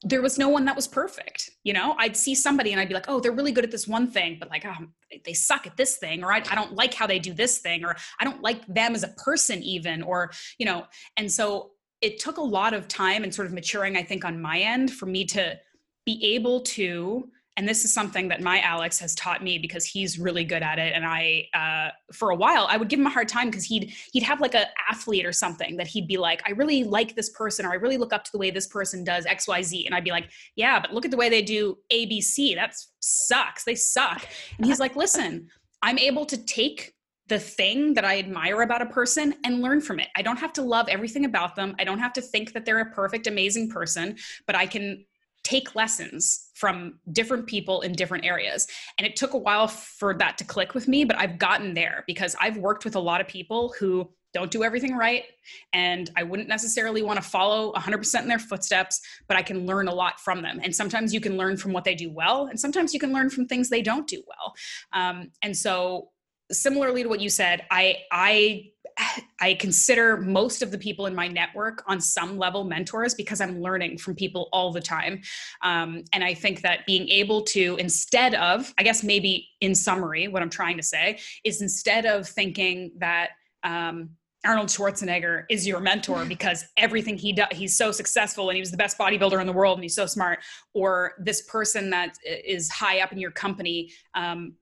[0.04, 1.96] there was no one that was perfect you know?
[1.98, 4.37] I'd see somebody and i'd be like oh they're really good at this one thing
[4.38, 4.87] but like oh,
[5.24, 7.85] they suck at this thing or I, I don't like how they do this thing
[7.85, 10.85] or i don't like them as a person even or you know?
[11.16, 14.40] And so it took a lot of time and sort of maturing, I think, on
[14.40, 15.58] my end for me to
[16.06, 20.18] be able to and this is something that my alex has taught me because he's
[20.18, 20.94] really good at it.
[20.94, 23.92] And i uh, for a while i would give him a hard time because he'd
[24.12, 27.28] he'd have like a athlete or something that he'd be like i really like this
[27.30, 30.04] person or i really look up to the way this person does xyz and i'd
[30.04, 33.64] be like yeah but look at the way they do abc that sucks.
[33.64, 34.26] They suck.
[34.56, 35.48] And he's like listen
[35.82, 36.94] i'm able to take
[37.28, 40.08] the thing that I admire about a person and learn from it.
[40.16, 41.74] I don't have to love everything about them.
[41.78, 45.04] I don't have to think that they're a perfect, amazing person, but I can
[45.44, 48.66] take lessons from different people in different areas.
[48.98, 52.04] And it took a while for that to click with me, but I've gotten there
[52.06, 55.24] because I've worked with a lot of people who don't do everything right.
[55.72, 59.88] And I wouldn't necessarily want to follow 100% in their footsteps, but I can learn
[59.88, 60.60] a lot from them.
[60.62, 63.30] And sometimes you can learn from what they do well, and sometimes you can learn
[63.30, 64.54] from things they don't do well.
[64.92, 66.10] Um, and so
[66.50, 68.70] similarly to what you said, I I
[69.40, 73.61] I consider most of the people in my network on some level mentors because I'm
[73.61, 75.20] learning from people all the time.
[75.62, 80.28] Um, and I think that being able to, instead of, I guess maybe in summary,
[80.28, 83.30] what I'm trying to say is instead of thinking that
[83.62, 84.11] um,
[84.44, 88.70] Arnold Schwarzenegger is your mentor because everything he does, he's so successful and he was
[88.70, 90.40] the best bodybuilder in the world and he's so smart,
[90.74, 94.54] or this person that is high up in your company, um,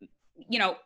[0.49, 0.77] you know,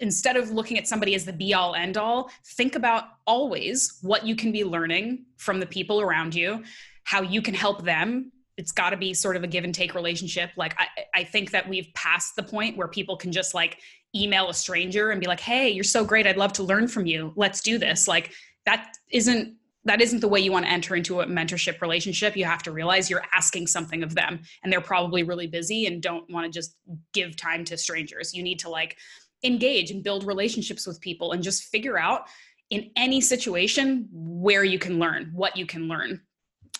[0.00, 4.26] instead of looking at somebody as the be all end all, think about always what
[4.26, 6.62] you can be learning from the people around you,
[7.04, 8.32] how you can help them.
[8.56, 10.50] It's got to be sort of a give and take relationship.
[10.56, 13.78] Like, I, I think that we've passed the point where people can just like
[14.14, 16.26] email a stranger and be like, hey, you're so great.
[16.26, 17.32] I'd love to learn from you.
[17.36, 18.08] Let's do this.
[18.08, 18.32] Like,
[18.66, 22.36] that isn't that isn't the way you want to enter into a mentorship relationship.
[22.36, 26.02] You have to realize you're asking something of them and they're probably really busy and
[26.02, 26.76] don't want to just
[27.14, 28.34] give time to strangers.
[28.34, 28.98] You need to like
[29.44, 32.22] engage and build relationships with people and just figure out
[32.70, 36.20] in any situation where you can learn what you can learn.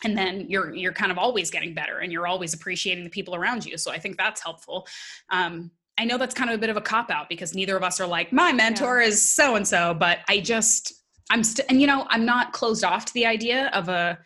[0.04, 3.34] And then you're you're kind of always getting better and you're always appreciating the people
[3.34, 3.76] around you.
[3.78, 4.86] So i think that's helpful.
[5.30, 7.82] Um, i know that's kind of a bit of a cop out because neither of
[7.82, 9.08] us are like my mentor yeah.
[9.08, 10.92] is so and so but i just
[11.30, 14.16] i'm still and you know i'm not closed off to the idea of a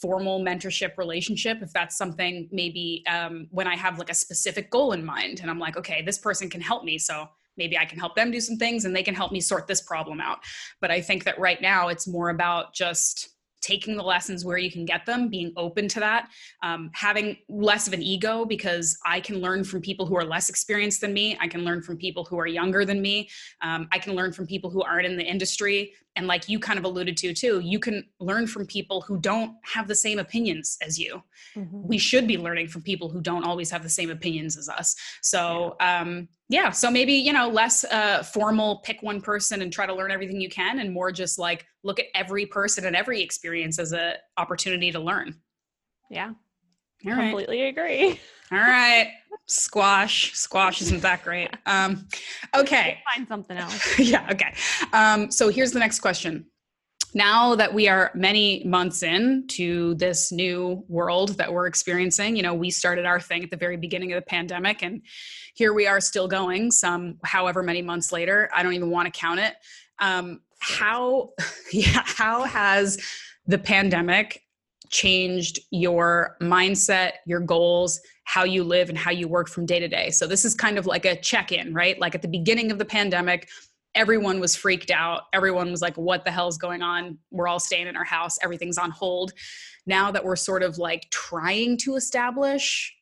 [0.00, 4.92] formal mentorship relationship if that's something maybe um, when i have like a specific goal
[4.92, 6.98] in mind and i'm like okay this person can help me.
[6.98, 9.66] So maybe I can help them do some things and they can help me sort
[9.66, 10.38] this problem out.
[10.80, 13.28] But I think that right now it's more about just
[13.60, 16.30] taking the lessons where you can get them, being open to that,
[16.62, 20.48] um, having less of an ego because I can learn from people who are less
[20.48, 21.36] experienced than me.
[21.40, 23.28] I can learn from people who are younger than me.
[23.60, 25.92] Um, I can learn from people who aren't in the industry.
[26.18, 29.54] And like you kind of alluded to too, you can learn from people who don't
[29.62, 31.22] have the same opinions as you.
[31.56, 31.86] Mm-hmm.
[31.86, 34.96] We should be learning from people who don't always have the same opinions as us.
[35.22, 36.00] So, yeah.
[36.00, 39.94] um, yeah so maybe you know less uh, formal pick one person and try to
[39.94, 43.78] learn everything you can and more just like look at every person and every experience
[43.78, 45.34] as a opportunity to learn
[46.10, 46.32] yeah
[47.06, 47.68] all completely right.
[47.68, 48.20] agree.
[48.50, 49.12] All right.
[49.46, 50.32] Squash.
[50.34, 51.50] Squash isn't that great.
[51.66, 52.06] Um
[52.54, 52.98] okay.
[53.14, 53.98] Find something else.
[53.98, 54.54] Yeah okay.
[54.92, 56.46] Um so here's the next question.
[57.14, 62.42] Now that we are many months in to this new world that we're experiencing you
[62.42, 65.02] know we started our thing at the very beginning of the pandemic and
[65.54, 68.48] here we are still going some however many months later.
[68.54, 69.54] I don't even want to count it.
[69.98, 71.30] Um, how
[71.72, 72.98] yeah how has
[73.46, 74.42] the pandemic
[74.90, 79.88] changed your mindset your goals how you live and how you work from day to
[79.88, 82.78] day so this is kind of like a check-in right like at the beginning of
[82.78, 83.48] the pandemic
[83.98, 85.22] everyone was freaked out.
[85.32, 87.18] Everyone was like, what the hell's going on?
[87.30, 88.38] We're all staying in our house.
[88.42, 89.32] Everything's on hold.
[89.86, 92.94] Now that we're sort of like trying to establish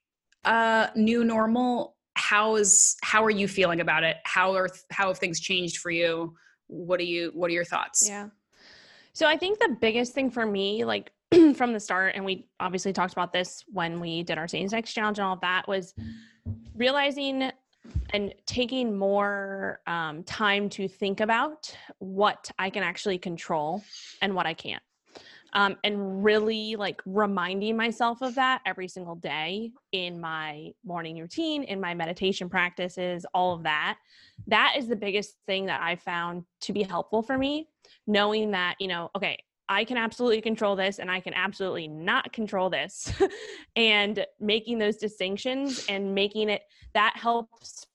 [0.45, 4.17] a new normal, how is how are you feeling about it?
[4.25, 6.35] How are how have things changed for you?
[6.69, 8.09] What are you what are your thoughts?
[8.09, 8.29] Yeah.
[9.13, 11.11] So I think the biggest thing for me, like
[11.57, 14.93] from the start, and we obviously talked about this when we did our Satan's Next
[14.93, 15.95] challenge and all of that, was
[16.77, 17.51] realizing
[18.13, 23.83] and taking more um, time to think about what I can actually control
[24.23, 24.83] and what I can't.
[25.53, 31.63] Um, and really like reminding myself of that every single day in my morning routine,
[31.63, 33.97] in my meditation practices, all of that.
[34.49, 37.69] That is the biggest thing that I found to be helpful for me,
[38.07, 42.33] knowing that, you know, okay, I can absolutely control this and I can absolutely not
[42.33, 43.13] control this.
[43.77, 46.63] and making those distinctions and making it
[46.95, 47.87] that helps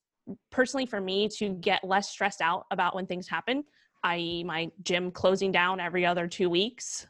[0.51, 3.63] personally for me to get less stressed out about when things happen,
[4.03, 7.07] i.e., my gym closing down every other two weeks.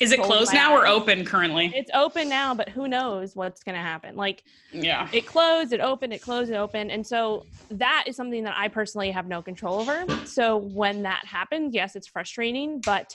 [0.00, 1.70] Is it closed now or open currently?
[1.74, 4.16] It's open now, but who knows what's going to happen?
[4.16, 6.90] Like, yeah, it closed, it opened, it closed, it opened.
[6.90, 10.06] And so that is something that I personally have no control over.
[10.24, 13.14] So when that happens, yes, it's frustrating, but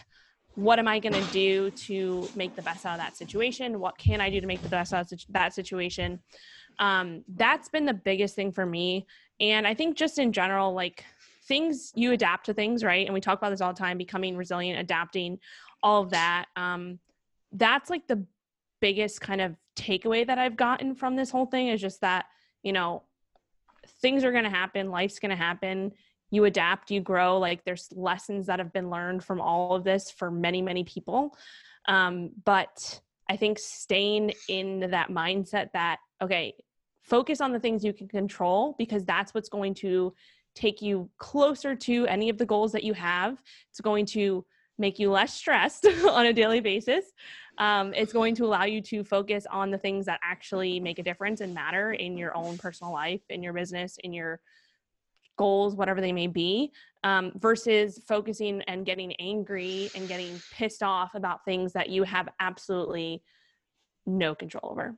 [0.56, 3.80] what am I going to do to make the best out of that situation?
[3.80, 6.20] What can I do to make the best out of that situation?
[6.80, 9.06] Um, that's been the biggest thing for me.
[9.40, 11.04] And I think just in general, like
[11.44, 13.06] things, you adapt to things, right?
[13.06, 15.40] And we talk about this all the time becoming resilient, adapting,
[15.84, 16.46] all of that.
[16.56, 17.00] Um,
[17.52, 18.26] that's like the
[18.80, 22.26] biggest kind of takeaway that I've gotten from this whole thing is just that,
[22.64, 23.04] you know,
[24.02, 25.92] things are going to happen, life's going to happen
[26.36, 27.40] you adapt, you grow.
[27.40, 31.36] Like there's lessons that have been learned from all of this for many, many people.
[31.88, 36.54] Um, but I think staying in that mindset that, okay,
[37.04, 40.14] focus on the things you can control because that's what's going to
[40.56, 43.42] take you closer to any of the goals that you have.
[43.70, 44.46] It's going to
[44.78, 47.06] make you less stressed on a daily basis.
[47.58, 51.04] Um, it's going to allow you to focus on the things that actually make a
[51.04, 54.42] difference and matter in your own personal life, in your business, in your
[55.38, 56.72] goals, whatever they may be,
[57.04, 62.28] um, versus focusing and getting angry and getting pissed off about things that you have
[62.40, 63.22] absolutely
[64.06, 64.96] no control over.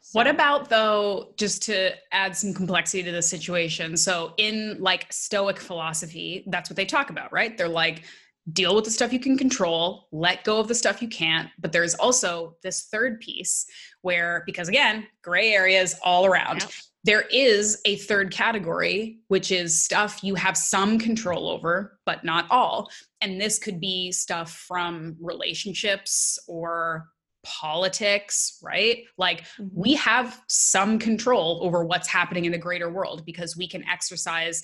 [0.00, 0.10] So.
[0.12, 3.96] What about though, just to add some complexity to the situation?
[3.96, 7.58] So, in like Stoic philosophy, that's what they talk about, right?
[7.58, 8.04] They're like,
[8.52, 11.50] deal with the stuff you can control, let go of the stuff you can't.
[11.58, 13.66] But there's also this third piece
[14.02, 16.60] where, because again, gray areas all around.
[16.60, 16.70] Yep
[17.04, 22.46] there is a third category, which is stuff you have some control over, but not
[22.50, 22.90] all.
[23.20, 27.08] And this could be stuff from relationships or
[27.44, 29.04] politics, right?
[29.16, 29.68] Like mm-hmm.
[29.72, 34.62] we have some control over what's happening in the greater world because we can exercise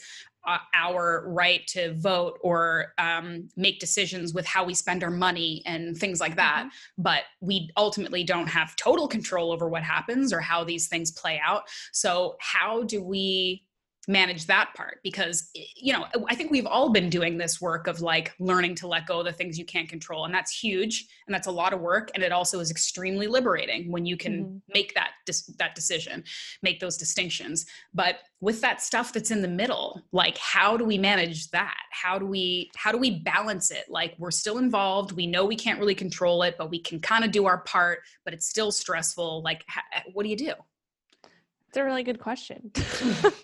[0.75, 5.97] our right to vote or um, make decisions with how we spend our money and
[5.97, 6.67] things like that.
[6.67, 7.03] Mm-hmm.
[7.03, 11.41] But we ultimately don't have total control over what happens or how these things play
[11.45, 11.65] out.
[11.93, 13.65] So, how do we
[14.09, 18.01] manage that part because you know i think we've all been doing this work of
[18.01, 21.35] like learning to let go of the things you can't control and that's huge and
[21.35, 24.57] that's a lot of work and it also is extremely liberating when you can mm-hmm.
[24.73, 25.13] make that
[25.59, 26.23] that decision
[26.63, 30.99] make those distinctions but with that stuff that's in the middle like how do we
[30.99, 35.27] manage that how do we how do we balance it like we're still involved we
[35.27, 38.35] know we can't really control it but we can kind of do our part but
[38.35, 39.65] it's still stressful like
[40.13, 40.53] what do you do
[41.75, 42.71] it's a really good question.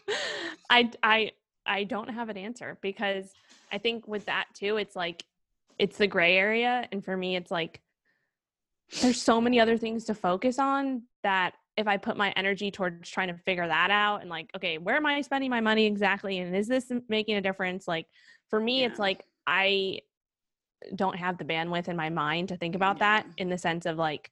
[0.70, 1.32] I I
[1.66, 3.32] I don't have an answer because
[3.70, 5.24] I think with that too, it's like
[5.78, 7.80] it's the gray area, and for me, it's like
[9.02, 13.08] there's so many other things to focus on that if I put my energy towards
[13.08, 16.38] trying to figure that out and like, okay, where am I spending my money exactly,
[16.38, 17.86] and is this making a difference?
[17.88, 18.06] Like
[18.48, 18.86] for me, yeah.
[18.86, 20.00] it's like I
[20.94, 23.20] don't have the bandwidth in my mind to think about yeah.
[23.20, 24.30] that in the sense of like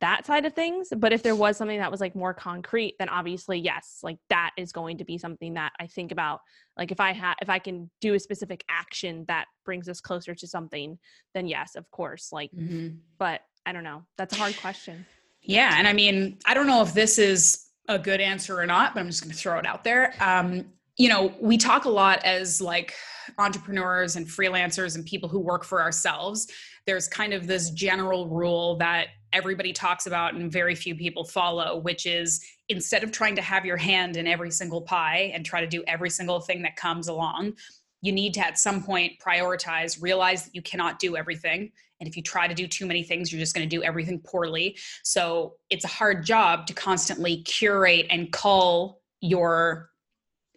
[0.00, 3.08] that side of things but if there was something that was like more concrete then
[3.08, 6.40] obviously yes like that is going to be something that i think about
[6.76, 10.34] like if i have if i can do a specific action that brings us closer
[10.34, 10.98] to something
[11.34, 12.88] then yes of course like mm-hmm.
[13.18, 15.04] but i don't know that's a hard question
[15.42, 18.94] yeah and i mean i don't know if this is a good answer or not
[18.94, 20.64] but i'm just going to throw it out there um
[20.98, 22.94] you know we talk a lot as like
[23.38, 26.48] entrepreneurs and freelancers and people who work for ourselves
[26.86, 31.78] there's kind of this general rule that everybody talks about and very few people follow,
[31.78, 35.60] which is instead of trying to have your hand in every single pie and try
[35.60, 37.52] to do every single thing that comes along,
[38.00, 41.70] you need to at some point prioritize, realize that you cannot do everything.
[42.00, 44.20] And if you try to do too many things, you're just going to do everything
[44.20, 44.78] poorly.
[45.02, 49.90] So it's a hard job to constantly curate and cull your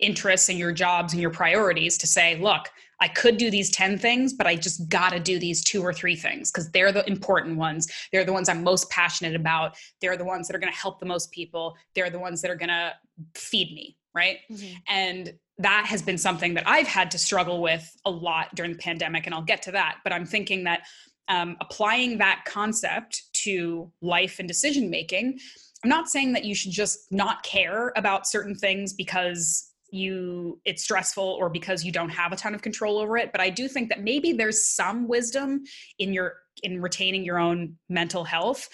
[0.02, 2.70] interests and your jobs and your priorities to say, look,
[3.02, 5.92] I could do these 10 things, but I just got to do these two or
[5.92, 7.92] three things because they're the important ones.
[8.12, 9.76] They're the ones I'm most passionate about.
[10.02, 11.76] They're the ones that are going to help the most people.
[11.96, 12.94] They're the ones that are going to
[13.36, 13.98] feed me.
[14.14, 14.40] Right.
[14.52, 14.74] Mm-hmm.
[14.88, 18.78] And that has been something that I've had to struggle with a lot during the
[18.78, 19.26] pandemic.
[19.26, 19.98] And I'll get to that.
[20.04, 20.82] But I'm thinking that
[21.28, 25.40] um, applying that concept to life and decision making,
[25.84, 30.84] I'm not saying that you should just not care about certain things because you it's
[30.84, 33.68] stressful or because you don't have a ton of control over it but i do
[33.68, 35.62] think that maybe there's some wisdom
[36.00, 38.70] in your in retaining your own mental health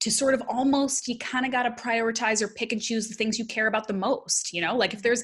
[0.00, 3.14] to sort of almost you kind of got to prioritize or pick and choose the
[3.14, 4.76] things you care about the most you know?
[4.76, 5.22] Like if there's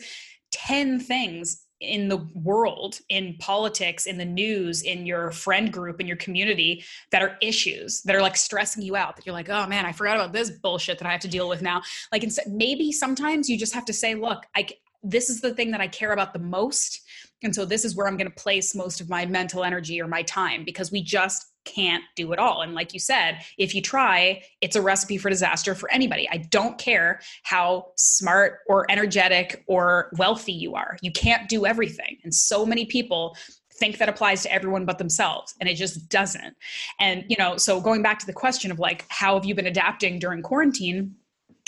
[0.53, 6.07] 10 things in the world in politics in the news in your friend group in
[6.07, 6.83] your community
[7.13, 9.93] that are issues that are like stressing you out that you're like oh man i
[9.93, 11.83] forgot about this bullshit that i have to deal with now.
[12.11, 14.67] Like maybe sometimes you just have to say look i
[15.11, 17.01] this is the thing that I care about the most.
[17.43, 20.09] And so this is where I'm going to place most of my mental energy or
[20.09, 22.63] my time because we just can't do it all.
[22.63, 26.29] And like you said, if you try, it's a recipe for disaster for anybody.
[26.31, 30.97] I don't care how smart or energetic or wealthy you are.
[31.03, 32.19] You can't do everything.
[32.25, 33.37] And so many people
[33.75, 36.57] think that applies to everyone but themselves and it just doesn't.
[36.99, 39.67] And you know, so going back to the question of like how have you been
[39.67, 41.15] adapting during quarantine?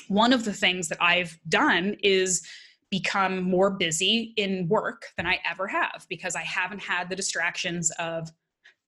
[0.09, 2.47] One of the things that I've done is
[2.91, 7.91] become more busy in work than I ever have because I haven't had the distractions
[7.99, 8.30] of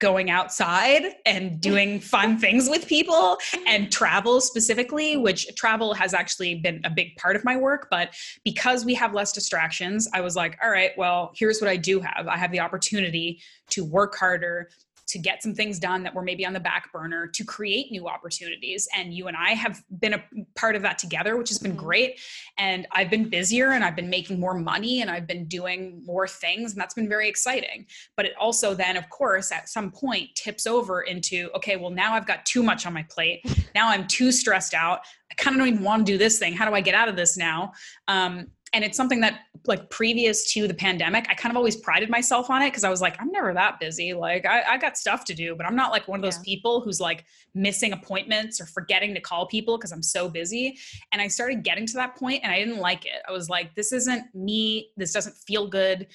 [0.01, 3.37] going outside and doing fun things with people
[3.67, 7.89] and travel specifically which travel has actually been a big part of my work.
[7.91, 11.77] But because we have less distractions i was like all right well here's what i
[11.77, 12.27] do have.
[12.27, 14.71] I have the opportunity to work harder
[15.11, 18.09] to get some things done that were maybe on the back burner to create new
[18.09, 18.89] opportunities.
[18.97, 21.81] And you and i have been a part of that together which has been mm-hmm.
[21.81, 22.21] great.
[22.59, 26.27] And i've been busier and i've been making more money and i've been doing more
[26.29, 27.87] things and that's been very exciting.
[28.17, 32.15] But it also then of course at some point tips over into okay well now
[32.15, 33.45] i've got too much on my plate.
[33.73, 35.01] Now i'm too stressed out.
[35.31, 36.55] I kind of don't even want to do this thing.
[36.55, 37.73] How do i get out of this now?
[38.09, 42.09] Um, and it's something that like previous to the pandemic i kind of always prided
[42.09, 44.15] myself on it because i was like i'm never that busy.
[44.15, 46.45] Like I, I, got stuff to do but i'm not like one of those yeah.
[46.45, 50.79] people who's like missing appointments or forgetting to call people because i'm so busy.
[51.13, 53.23] And i started getting to that point and i didn't like it.
[53.29, 54.91] I was like this isn't me.
[54.97, 56.07] This doesn't feel good.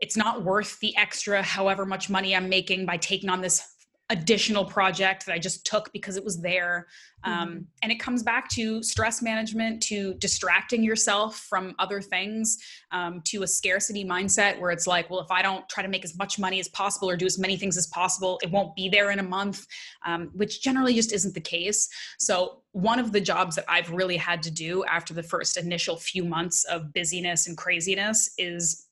[0.00, 3.62] It's not worth the extra however much money i'm making by taking on this
[4.10, 6.86] additional project that I just took because it was there.
[7.24, 7.58] Um, mm-hmm.
[7.82, 12.58] and it comes back to stress management, to distracting yourself from other things,
[12.92, 16.04] um, to a scarcity mindset where it's like, well, if I don't try to make
[16.04, 18.88] as much money as possible or do as many things as possible, it won't be
[18.88, 19.66] there in a month,
[20.06, 21.88] um, which generally just isn't the case.
[22.18, 25.96] So, one of the jobs that I've really had to do after the first initial
[25.96, 28.87] few months of busyness and craziness is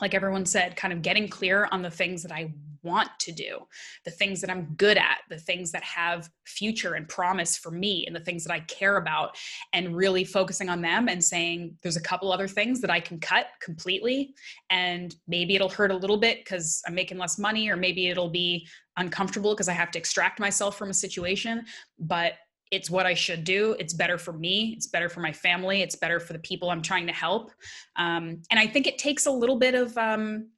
[0.00, 3.60] like everyone said, kind of getting clear on the things that I want to do,
[4.04, 8.04] the things that I'm good at, the things that have future and promise for me,
[8.06, 9.36] and the things that I care about,
[9.72, 13.20] and really focusing on them and saying, there's a couple other things that I can
[13.20, 14.34] cut completely.
[14.70, 18.30] And maybe it'll hurt a little bit because I'm making less money, or maybe it'll
[18.30, 18.66] be
[18.96, 21.64] uncomfortable because I have to extract myself from a situation.
[22.00, 22.34] But
[22.72, 23.76] it's what I should do.
[23.78, 24.72] It's better for me.
[24.74, 25.82] It's better for my family.
[25.82, 27.52] It's better for the people I'm trying to help.
[27.96, 30.48] Um, and I think it takes a little bit of um,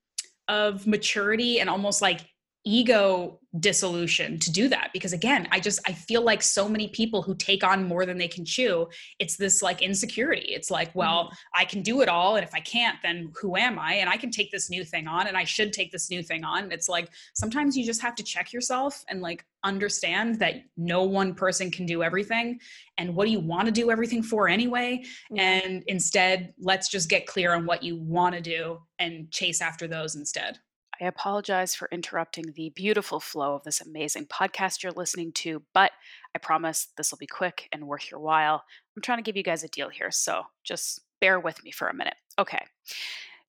[0.47, 2.21] of maturity and almost like
[2.65, 7.23] ego dissolution to do that because again i just i feel like so many people
[7.23, 8.89] who take on more than they can chew
[9.21, 10.47] it's this like insecurity.
[10.49, 11.61] It's like well mm-hmm.
[11.61, 13.95] i can do it all and if i can't then who am i?
[13.95, 16.43] And i can take this new thing on and i should take this new thing
[16.43, 16.73] on.
[16.73, 21.35] It's like sometimes you just have to check yourself and like understand that no one
[21.35, 22.59] person can do everything
[22.99, 25.05] and what do you want to do everything for anyway?
[25.05, 25.39] Mm-hmm.
[25.39, 29.87] and instead let's just get clear on what you want to do and chase after
[29.87, 30.59] those instead
[31.01, 35.93] I apologize for interrupting the beautiful flow of this amazing podcast you're listening to, but
[36.35, 38.65] I promise this will be quick and worth your while.
[38.97, 41.89] I'm trying to give you guys a deal here, so just bear with me for
[41.89, 42.17] a minute.
[42.39, 42.65] Okay.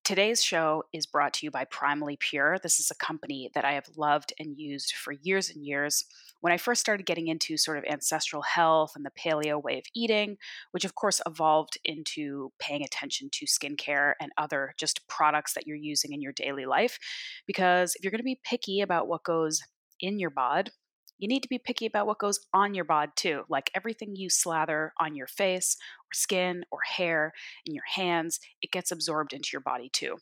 [0.06, 2.60] Today's show is brought to you by Primally Pure.
[2.62, 6.04] This is a company that I have loved and used for years and years.
[6.42, 9.84] When I first started getting into sort of ancestral health and the paleo way of
[9.96, 10.36] eating,
[10.70, 15.74] which of course evolved into paying attention to skincare and other just products that you're
[15.74, 17.00] using in your daily life.
[17.44, 19.60] Because if you're going to be picky about what goes
[19.98, 20.70] in your bod,
[21.18, 23.42] you need to be picky about what goes on your bod too.
[23.48, 27.32] Like everything you slather on your face or skin or hair,
[27.64, 30.16] in your hands, it gets absorbed into your body too.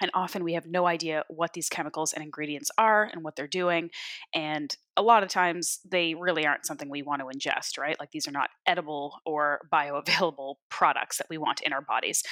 [0.00, 3.48] And often we have no idea what these chemicals and ingredients are and what they're
[3.48, 3.90] doing.
[4.32, 7.96] And a lot of times they really aren't something we want to ingest, right?
[7.98, 12.22] Like these are not edible or bioavailable products that we want in our bodies.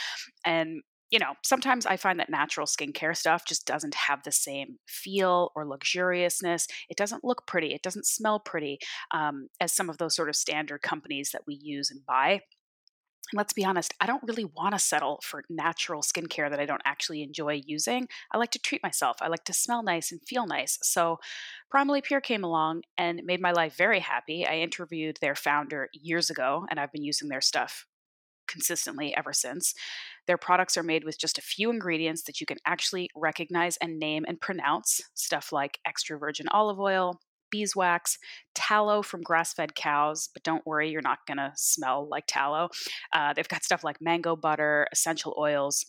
[0.45, 4.79] And you know, sometimes I find that natural skincare stuff just doesn't have the same
[4.89, 6.67] feel or luxuriousness.
[6.89, 7.73] It doesn't look pretty.
[7.75, 8.79] It doesn't smell pretty
[9.13, 12.41] um, as some of those sort of standard companies that we use and buy.
[13.33, 16.67] And let's be honest, I don't really want to settle for natural skincare that I
[16.67, 18.07] don't actually enjoy using.
[18.31, 19.17] I like to treat myself.
[19.21, 20.79] I like to smell nice and feel nice.
[20.83, 21.19] So,
[21.75, 24.47] Primally Pure came along and made my life very happy.
[24.47, 27.87] I interviewed their founder years ago, and I've been using their stuff
[28.47, 29.75] consistently ever since.
[30.27, 33.99] Their products are made with just a few ingredients that you can actually recognize and
[33.99, 37.21] name and pronounce, stuff like extra virgin olive oil,
[37.51, 38.19] beeswax,
[38.55, 42.69] tallow from grass fed cows, but don't worry, you're not going to smell like tallow.
[43.13, 45.87] Uh, they've got stuff like mango butter, essential oils,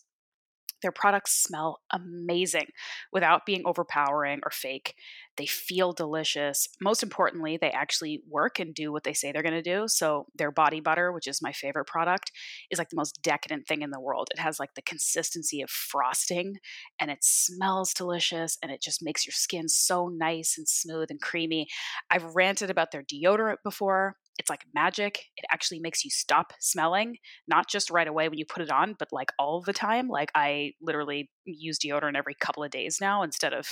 [0.81, 2.67] their products smell amazing
[3.11, 4.95] without being overpowering or fake.
[5.37, 6.67] They feel delicious.
[6.81, 9.87] Most importantly, they actually work and do what they say they're going to do.
[9.87, 12.31] So, their body butter, which is my favorite product,
[12.71, 14.29] is like the most decadent thing in the world.
[14.31, 16.55] It has like the consistency of frosting
[16.99, 21.21] and it smells delicious and it just makes your skin so nice and smooth and
[21.21, 21.67] creamy.
[22.09, 25.25] I've ranted about their deodorant before it's like magic.
[25.35, 27.17] It actually makes you stop smelling,
[27.47, 30.07] not just right away when you put it on, but like all the time.
[30.07, 33.67] Like I literally use deodorant every couple of days now instead of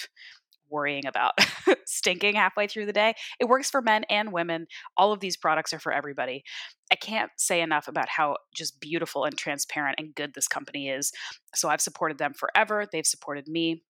[0.70, 1.34] worrying about
[1.86, 3.14] stinking halfway through the day.
[3.40, 4.68] It works for men and women.
[4.98, 6.44] All of these products are for everybody.
[6.92, 11.12] I can't say enough about how just beautiful and transparent and good this company is.
[11.54, 12.86] So I've supported them forever.
[12.92, 13.84] They've supported me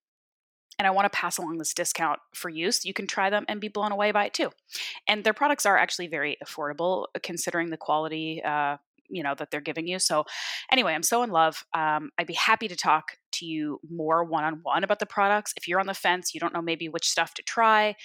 [0.78, 3.62] and I want to pass along this discount for so you can try them and
[3.62, 4.52] be blown away by it too.
[5.08, 8.42] And their products are actually very affordable uh, considering the quality.
[8.44, 10.26] Uh, you know that they're giving you so
[10.72, 14.84] anyway i'm so in love um, i'd be happy to talk to you more one-on-one
[14.84, 17.44] about the products if you're on the fence you don't know maybe which stuff to
[17.44, 17.96] try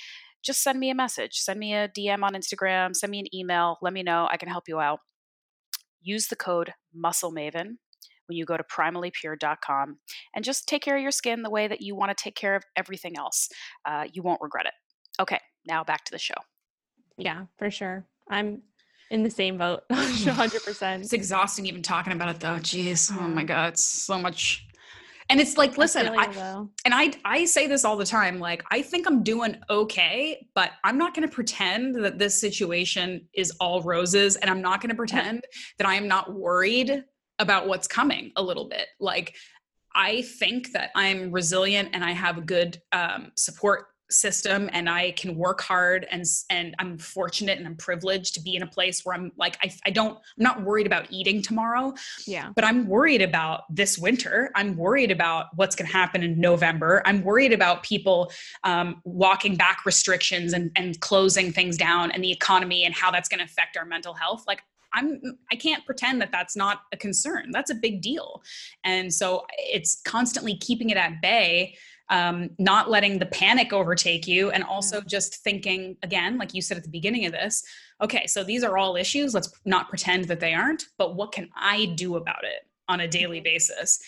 [0.43, 3.79] just send me a message send me a dm on instagram send me an email
[3.81, 5.01] let me know i can help you out
[6.03, 7.77] use the code muscle maven
[8.31, 9.99] when you go to primallypure.com
[10.37, 12.55] and just take care of your skin the way that you want to take care
[12.55, 13.49] of everything else.
[13.85, 14.73] Uh, you won't regret it.
[15.21, 16.35] Okay, now back to the show.
[17.19, 18.07] Yeah, for sure.
[18.31, 18.63] I'm
[19.11, 21.01] in the same boat 100%.
[21.01, 22.55] It's exhausting even talking about it though.
[22.55, 23.11] Jeez.
[23.13, 23.73] Oh my God.
[23.73, 24.65] It's so much.
[25.29, 28.41] And it's like, listen, I, and I, I say this all the time.
[28.41, 33.29] Like, I think I'm doing okay, but I'm not going to pretend that this situation
[33.33, 34.35] is all roses.
[34.35, 35.45] And I'm not going to pretend
[35.79, 37.05] that I am not worried
[37.41, 38.87] about what's coming a little bit.
[39.01, 39.35] Like,
[39.95, 45.13] I think that I'm resilient and I have a good um, support system and I
[45.13, 49.05] can work hard and and I'm fortunate and I'm privileged to be in a place
[49.05, 51.95] where I'm like I, I don't I'm not worried about eating tomorrow.
[52.27, 52.51] Yeah.
[52.55, 54.51] But I'm worried about this winter.
[54.55, 57.03] I'm worried about what's going to happen in November.
[57.05, 58.33] I'm worried about people
[58.65, 63.29] um, walking back restrictions and and closing things down and the economy and how that's
[63.29, 64.45] going to affect our mental health.
[64.47, 64.63] Like
[64.93, 65.21] I'm
[65.51, 67.51] I can't pretend that that's not a concern.
[67.53, 68.43] That's a big deal.
[68.85, 71.77] And so it's constantly keeping it at bay
[72.11, 76.77] um, not letting the panic overtake you and also just thinking again like you said
[76.77, 77.65] at the beginning of this
[78.03, 81.49] okay so these are all issues let's not pretend that they aren't but what can
[81.57, 83.45] i do about it on a daily mm-hmm.
[83.45, 84.01] basis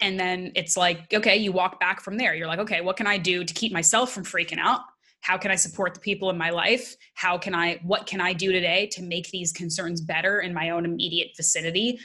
[0.00, 3.06] and then it's like okay you walk back from there you're like okay what can
[3.06, 4.80] i do to keep myself from freaking out
[5.22, 6.96] how can i support the people in my life?
[7.14, 10.70] How can i what can i do today to make these concerns better in my
[10.70, 11.98] own immediate vicinity?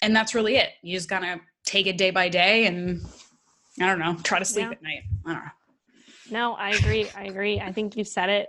[0.00, 0.70] And that's really it.
[0.82, 3.04] You just gotta take it day by day and
[3.80, 4.72] i don't know try to sleep yeah.
[4.72, 5.02] at night.
[5.26, 5.50] I don't know.
[6.30, 7.08] No i agree.
[7.14, 7.60] I agree.
[7.60, 8.48] I think you said it.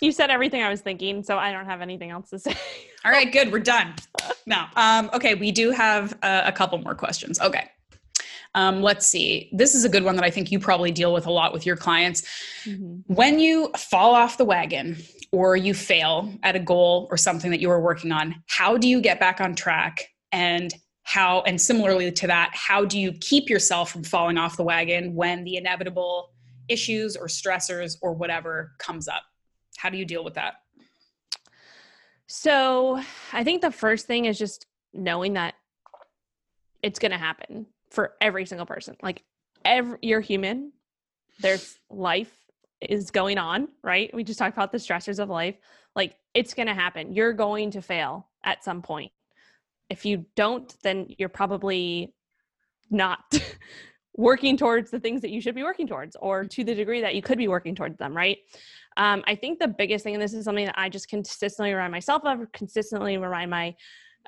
[0.00, 2.54] You said everything i was thinking so i don't have anything else to say.
[3.04, 3.50] All right good.
[3.52, 3.94] We're done.
[4.46, 7.40] Now um, okay we do have a, a couple more questions.
[7.40, 7.68] Okay
[8.58, 9.48] um, let's see.
[9.52, 11.64] This is a good one that I think you probably deal with a lot with
[11.64, 12.22] your clients.
[12.64, 13.14] Mm-hmm.
[13.14, 14.96] When you fall off the wagon
[15.30, 18.88] or you fail at a goal or something that you were working on, how do
[18.88, 20.08] you get back on track?
[20.32, 24.64] And how, and similarly to that, how do you keep yourself from falling off the
[24.64, 26.32] wagon when the inevitable
[26.66, 29.22] issues or stressors or whatever comes up?
[29.76, 30.54] How do you deal with that?
[32.26, 33.00] So,
[33.32, 35.54] I think the first thing is just knowing that
[36.82, 38.96] it's going to happen for every single person.
[39.02, 39.22] Like
[39.64, 40.72] every you're human.
[41.40, 42.32] There's life
[42.80, 44.10] is going on, right?
[44.14, 45.56] We just talked about the stressors of life.
[45.96, 47.12] Like it's going to happen.
[47.12, 49.12] You're going to fail at some point.
[49.90, 52.14] If you don't, then you're probably
[52.90, 53.20] not
[54.16, 57.14] working towards the things that you should be working towards or to the degree that
[57.14, 58.38] you could be working towards them, right?
[58.96, 61.92] Um, I think the biggest thing, and this is something that I just consistently remind
[61.92, 63.74] myself of, consistently remind my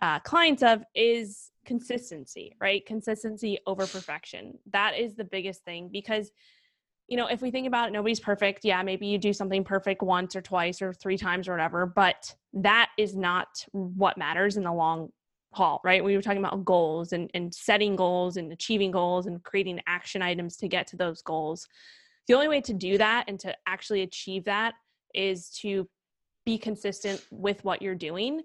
[0.01, 2.85] uh, clients of, is consistency, right?
[2.87, 4.59] Consistency over perfection.
[4.73, 6.31] That is the biggest thing because
[7.09, 8.65] you know, if we think about it, nobody's perfect.
[8.65, 12.33] Yeah, maybe you do something perfect once or twice or three times or whatever, but
[12.53, 15.11] that is not what matters in the long
[15.53, 16.05] haul, right?
[16.05, 20.23] We were talking about goals and, and setting goals and achieving goals and creating action
[20.23, 21.67] items to get to those goals.
[22.29, 24.75] The only way to do that and to actually achieve that
[25.13, 25.89] is to
[26.47, 28.43] be consistent with what you're doing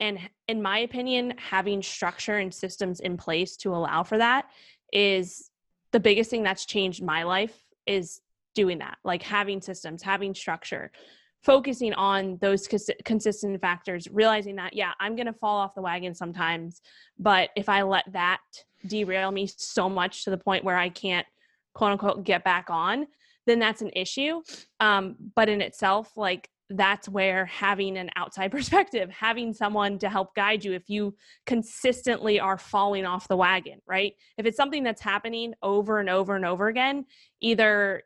[0.00, 4.46] and in my opinion having structure and systems in place to allow for that
[4.92, 5.50] is
[5.92, 8.20] the biggest thing that's changed my life is
[8.54, 10.90] doing that like having systems having structure
[11.42, 15.82] focusing on those cons- consistent factors realizing that yeah i'm going to fall off the
[15.82, 16.80] wagon sometimes
[17.18, 18.40] but if i let that
[18.86, 21.26] derail me so much to the point where i can't
[21.74, 23.06] quote unquote get back on
[23.48, 24.42] then that's an issue.
[24.78, 30.34] Um, but in itself like that's where having an outside perspective having someone to help
[30.34, 31.14] guide you if you
[31.46, 36.36] consistently are falling off the wagon right if it's something that's happening over and over
[36.36, 37.04] and over again
[37.40, 38.02] either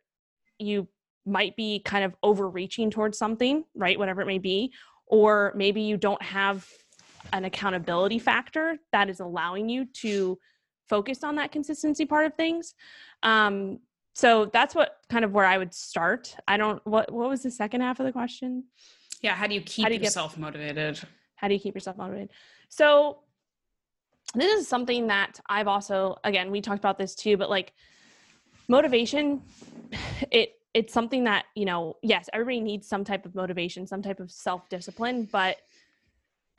[0.58, 0.86] you
[1.24, 3.98] might be kind of overreaching towards something, right?
[3.98, 4.72] Whatever it may be.
[5.06, 6.66] Or maybe you don't have
[7.32, 10.38] an accountability factor that is allowing you to
[10.88, 12.74] focus on that consistency part of things.
[13.22, 13.78] Um,
[14.14, 16.36] so that's what kind of where I would start.
[16.46, 18.64] I don't what what was the second half of the question?
[19.20, 21.00] Yeah, how do you keep do you yourself get, motivated?
[21.36, 22.30] How do you keep yourself motivated?
[22.68, 23.20] So
[24.34, 27.72] this is something that I've also again, we talked about this too, but like
[28.68, 29.42] motivation
[30.30, 34.20] it it's something that you know yes everybody needs some type of motivation some type
[34.20, 35.58] of self-discipline but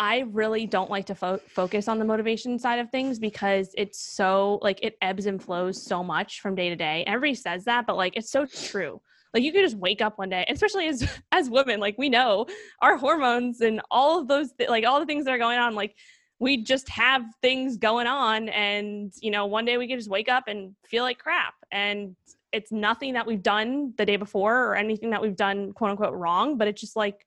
[0.03, 3.99] i really don't like to fo- focus on the motivation side of things because it's
[3.99, 7.05] so like it ebbs and flows so much from day to day.
[7.07, 9.01] Everybody says that but like it's so true.
[9.33, 12.45] Like you could just wake up one day especially as as women like we know
[12.81, 15.73] our hormones and all of those th- like all the things that are going on
[15.73, 15.95] like
[16.39, 20.27] we just have things going on and you know one day we could just wake
[20.27, 21.53] up and feel like crap.
[21.71, 22.17] And
[22.51, 26.13] it's nothing that we've done the day before or anything that we've done quote unquote
[26.13, 27.25] wrong, but it's just like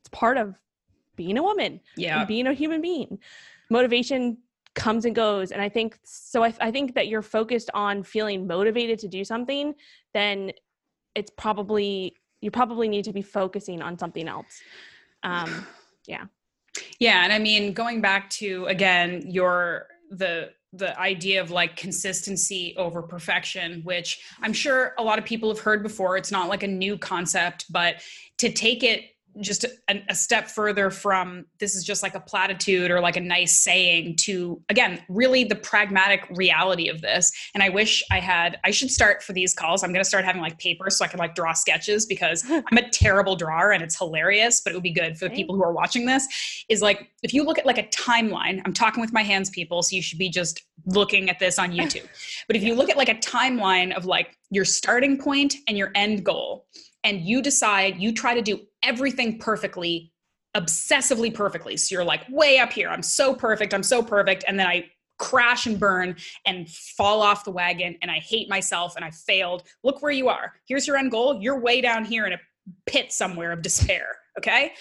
[0.00, 0.56] it's part of
[1.16, 3.18] being a woman, yeah, being a human being.
[3.70, 4.38] Motivation
[4.74, 6.42] comes and goes, and I think so.
[6.42, 9.74] I, I think that you're focused on feeling motivated to do something,
[10.14, 10.52] then
[11.14, 14.60] it's probably you probably need to be focusing on something else.
[15.22, 15.66] Um,
[16.06, 16.24] yeah.
[16.98, 22.74] Yeah, and I mean, going back to again your the the idea of like consistency
[22.78, 26.16] over perfection, which I'm sure a lot of people have heard before.
[26.16, 27.96] It's not like a new concept, but
[28.38, 32.90] to take it just a, a, step further from this is just like a platitude
[32.90, 37.32] or like a nice saying to again really the pragmatic reality of this.
[37.54, 39.82] And i wish i had i should start for these calls.
[39.82, 42.76] I'm going to start having like paper so i can like draw sketches because i'm
[42.76, 45.62] a terrible drawer and it's hilarious but it would be good for the people who
[45.62, 46.26] are watching this
[46.68, 49.82] is like if you look at like a timeline i'm talking with my hands people
[49.82, 52.06] so you should be just looking at this on youtube.
[52.46, 55.90] But if you look at like a timeline of like your starting point and your
[55.94, 56.66] end goal
[57.04, 60.12] and you decide you try to do everything perfectly,
[60.56, 61.76] obsessively perfectly.
[61.76, 62.88] So you're like way up here.
[62.88, 63.74] I'm so perfect.
[63.74, 64.44] I'm so perfect.
[64.46, 64.86] And then I
[65.18, 69.62] crash and burn and fall off the wagon and I hate myself and I failed.
[69.84, 70.52] Look where you are.
[70.66, 71.40] Here's your end goal.
[71.40, 72.40] You're way down here in a
[72.86, 74.06] pit somewhere of despair.
[74.38, 74.72] Okay.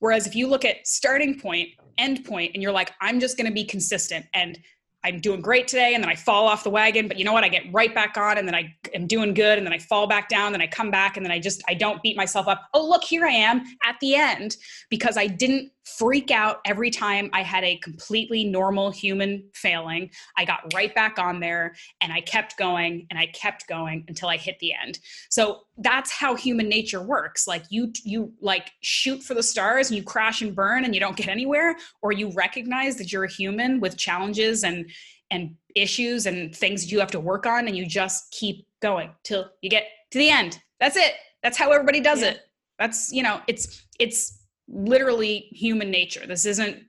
[0.00, 3.46] Whereas if you look at starting point, end point, and you're like, I'm just going
[3.46, 4.58] to be consistent and
[5.06, 7.44] I'm doing great today and then I fall off the wagon, but you know what?
[7.44, 10.08] I get right back on and then I am doing good and then I fall
[10.08, 12.68] back down, then I come back and then I just I don't beat myself up.
[12.74, 14.56] Oh, look, here I am at the end
[14.90, 20.10] because I didn't freak out every time I had a completely normal human failing.
[20.36, 24.28] I got right back on there and I kept going and I kept going until
[24.28, 24.98] I hit the end.
[25.30, 27.46] So that's how human nature works.
[27.46, 31.00] Like you you like shoot for the stars and you crash and burn and you
[31.00, 34.90] don't get anywhere or you recognize that you're a human with challenges and
[35.30, 39.10] and issues and things that you have to work on and you just keep going
[39.24, 40.60] till you get to the end.
[40.80, 41.14] That's it.
[41.42, 42.30] That's how everybody does yeah.
[42.30, 42.40] it.
[42.78, 46.26] That's, you know, it's it's literally human nature.
[46.26, 46.82] This isn't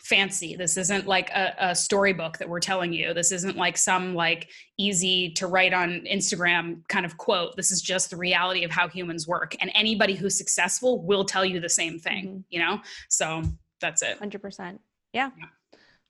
[0.00, 0.56] fancy.
[0.56, 3.12] This isn't like a, a, storybook that we're telling you.
[3.12, 7.56] This isn't like some like easy to write on Instagram kind of quote.
[7.56, 9.56] This is just the reality of how humans work.
[9.60, 12.40] And anybody who's successful will tell you the same thing, mm-hmm.
[12.48, 12.80] you know?
[13.08, 13.42] So
[13.80, 14.18] that's it.
[14.20, 14.78] 100%.
[15.12, 15.30] Yeah.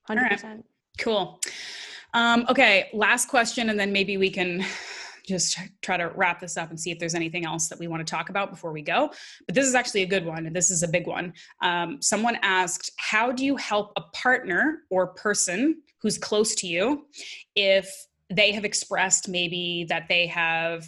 [0.08, 0.62] 100%.
[0.98, 1.40] Cool.
[2.14, 4.64] Um, okay, last question, and then maybe we can
[5.28, 8.04] just try to wrap this up and see if there's anything else that we want
[8.06, 9.10] to talk about before we go.
[9.46, 11.34] But this is actually a good one, and this is a big one.
[11.62, 17.06] Um, someone asked, How do you help a partner or person who's close to you
[17.54, 17.90] if
[18.30, 20.86] they have expressed maybe that they have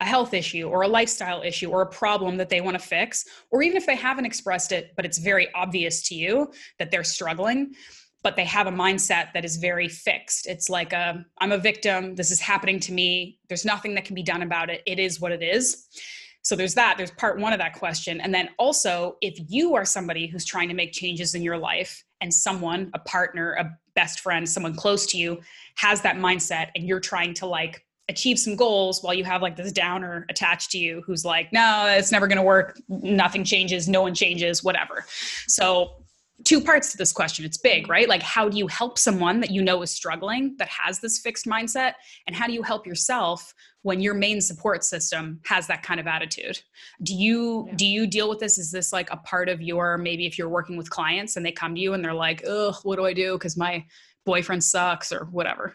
[0.00, 3.24] a health issue or a lifestyle issue or a problem that they want to fix,
[3.50, 7.04] or even if they haven't expressed it, but it's very obvious to you that they're
[7.04, 7.74] struggling?
[8.22, 10.46] But they have a mindset that is very fixed.
[10.46, 12.14] It's like a, um, I'm a victim.
[12.14, 13.38] This is happening to me.
[13.48, 14.82] There's nothing that can be done about it.
[14.86, 15.86] It is what it is.
[16.42, 16.94] So there's that.
[16.96, 18.20] There's part one of that question.
[18.20, 22.04] And then also, if you are somebody who's trying to make changes in your life
[22.20, 25.40] and someone, a partner, a best friend, someone close to you
[25.76, 29.56] has that mindset and you're trying to like achieve some goals while you have like
[29.56, 32.80] this downer attached to you who's like, no, it's never going to work.
[32.88, 33.88] Nothing changes.
[33.88, 35.04] No one changes, whatever.
[35.46, 36.04] So
[36.44, 37.44] two parts to this question.
[37.44, 38.08] It's big, right?
[38.08, 41.46] Like, how do you help someone that you know is struggling that has this fixed
[41.46, 41.94] mindset?
[42.26, 46.06] And how do you help yourself when your main support system has that kind of
[46.06, 46.60] attitude?
[47.02, 47.74] Do you yeah.
[47.76, 48.58] do you deal with this?
[48.58, 51.52] Is this like a part of your maybe if you're working with clients and they
[51.52, 53.34] come to you and they're like, "Ugh, what do I do?
[53.34, 53.84] Because my
[54.24, 55.74] boyfriend sucks or whatever."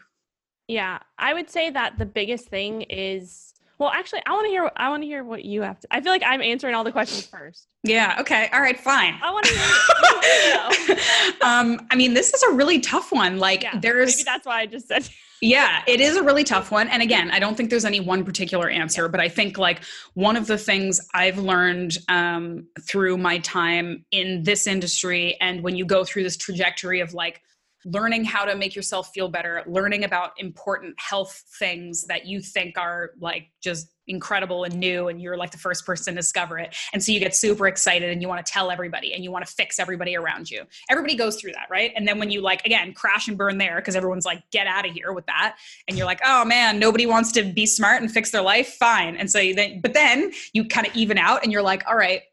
[0.68, 3.53] Yeah, I would say that the biggest thing is
[3.84, 4.72] well, actually, I want to hear.
[4.78, 5.88] I want to hear what you have to.
[5.92, 7.68] I feel like I'm answering all the questions first.
[7.84, 8.16] Yeah.
[8.22, 8.50] Okay.
[8.54, 8.80] All right.
[8.80, 9.20] Fine.
[9.22, 10.98] I want to hear.
[11.42, 13.40] um, I mean, this is a really tough one.
[13.40, 15.10] Like, yeah, there's maybe that's why I just said.
[15.42, 16.88] yeah, it is a really tough one.
[16.88, 19.82] And again, I don't think there's any one particular answer, but I think like
[20.14, 25.76] one of the things I've learned um, through my time in this industry, and when
[25.76, 27.42] you go through this trajectory of like
[27.86, 32.78] learning how to make yourself feel better, learning about important health things that you think
[32.78, 36.76] are like just incredible and new and you're like the first person to discover it.
[36.92, 39.46] And so you get super excited and you want to tell everybody and you want
[39.46, 40.64] to fix everybody around you.
[40.90, 41.92] Everybody goes through that right?
[41.96, 44.86] And then when you like again crash and burn there because everyone's like get out
[44.86, 45.56] of here with that.
[45.88, 48.76] And you're like oh man nobody wants to be smart and fix their life?
[48.80, 49.16] Fine.
[49.16, 52.24] And so then but then you kind of even out and you're like all right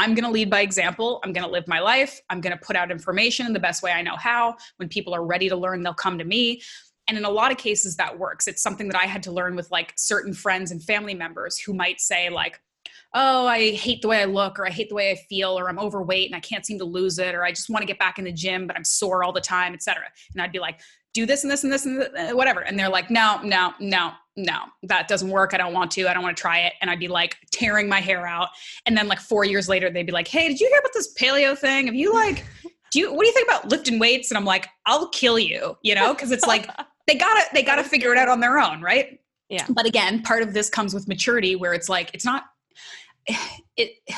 [0.00, 1.20] I'm going to lead by example.
[1.22, 2.22] I'm going to live my life.
[2.30, 4.56] I'm going to put out information in the best way I know how.
[4.78, 6.62] When people are ready to learn, they'll come to me.
[7.06, 8.48] And in a lot of cases, that works.
[8.48, 11.74] It's something that I had to learn with like certain friends and family members who
[11.74, 12.62] might say, like,
[13.14, 15.68] oh, I hate the way I look, or I hate the way I feel, or
[15.68, 17.98] I'm overweight and I can't seem to lose it, or I just want to get
[17.98, 20.04] back in the gym, but I'm sore all the time, etc.
[20.32, 20.80] And I'd be like,
[21.12, 22.60] do this and this and this and uh, whatever.
[22.60, 25.54] And they're like, no, no, no, no, that doesn't work.
[25.54, 26.08] I don't want to.
[26.08, 26.74] I don't want to try it.
[26.80, 28.48] And I'd be like tearing my hair out.
[28.86, 31.12] And then like four years later, they'd be like, hey, did you hear about this
[31.14, 31.86] paleo thing?
[31.86, 32.44] Have you like,
[32.92, 34.30] do you, what do you think about lifting weights?
[34.30, 36.68] And I'm like, I'll kill you, you know, because it's like,
[37.06, 38.80] they gotta, they gotta figure it out on their own.
[38.80, 39.20] Right.
[39.48, 39.66] Yeah.
[39.68, 42.44] But again, part of this comes with maturity where it's like, it's not,
[43.76, 43.90] it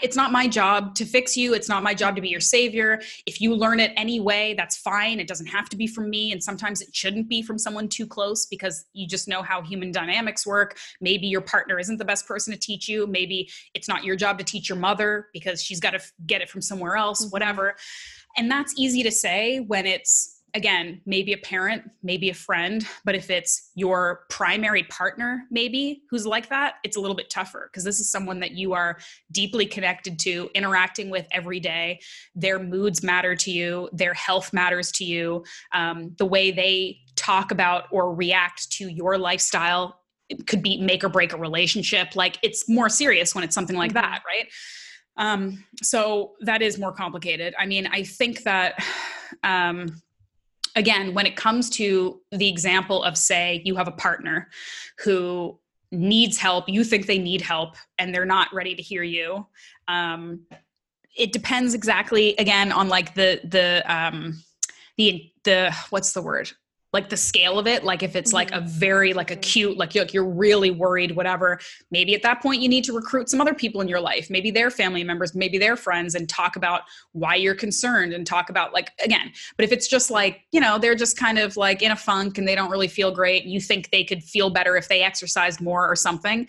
[0.00, 1.54] it's not my job to fix you.
[1.54, 3.00] It's not my job to be your savior.
[3.26, 5.18] If you learn it anyway that's fine.
[5.18, 8.06] It doesn't have to be from me and sometimes it shouldn't be from someone too
[8.06, 10.78] close because you just know how human dynamics work.
[11.00, 13.08] Maybe your partner isn't the best person to teach you.
[13.08, 16.48] Maybe it's not your job to teach your mother because she's got to get it
[16.48, 17.30] from somewhere else mm-hmm.
[17.30, 17.74] whatever.
[18.36, 23.14] And that's easy to say when it's again, maybe a parent, maybe a friend, but
[23.14, 27.84] if it's your primary partner, maybe who's like that, it's a little bit tougher because
[27.84, 28.98] this is someone that you are
[29.30, 32.00] deeply connected to, interacting with every day.
[32.34, 37.50] Their moods matter to you, their health matters to you, um, the way they talk
[37.50, 40.00] about or react to your lifestyle
[40.46, 42.14] could be make or break a relationship.
[42.14, 44.02] Like it's more serious when it's something like mm-hmm.
[44.02, 44.48] that, right?
[45.16, 47.54] Um, so that is more complicated.
[47.58, 48.84] I mean, I think that
[49.42, 50.02] um,
[50.76, 54.48] again, when it comes to the example of, say, you have a partner
[55.04, 55.58] who
[55.90, 59.46] needs help, you think they need help, and they're not ready to hear you.
[59.88, 60.46] Um,
[61.16, 64.42] it depends exactly again on like the the um
[64.96, 66.50] the the what's the word
[66.92, 68.66] like the scale of it like if it's like a mm-hmm.
[68.68, 71.58] very like acute like you're, you're really worried whatever
[71.90, 74.50] maybe at that point you need to recruit some other people in your life maybe
[74.50, 76.82] their family members maybe their friends and talk about
[77.12, 80.78] why you're concerned and talk about like again but if it's just like you know
[80.78, 83.60] they're just kind of like in a funk and they don't really feel great you
[83.60, 86.46] think they could feel better if they exercised more or something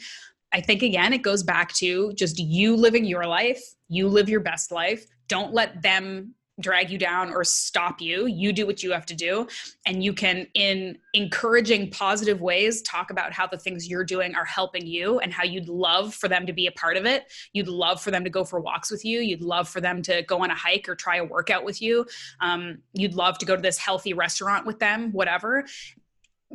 [0.55, 4.39] I think again, it goes back to just you living your life, you live your
[4.39, 5.07] best life.
[5.27, 9.15] Don't let them drag you down or stop you you do what you have to
[9.15, 9.47] do.
[9.85, 14.45] And you can in encouraging positive ways talk about how the things you're doing are
[14.45, 17.31] helping you and how you'd love for them to be a part of it.
[17.53, 19.19] You'd love for them to go for walks with you.
[19.19, 22.05] You'd love for them to go on a hike or try a workout with you.
[22.39, 25.65] Um, you'd love to go to this healthy restaurant with them whatever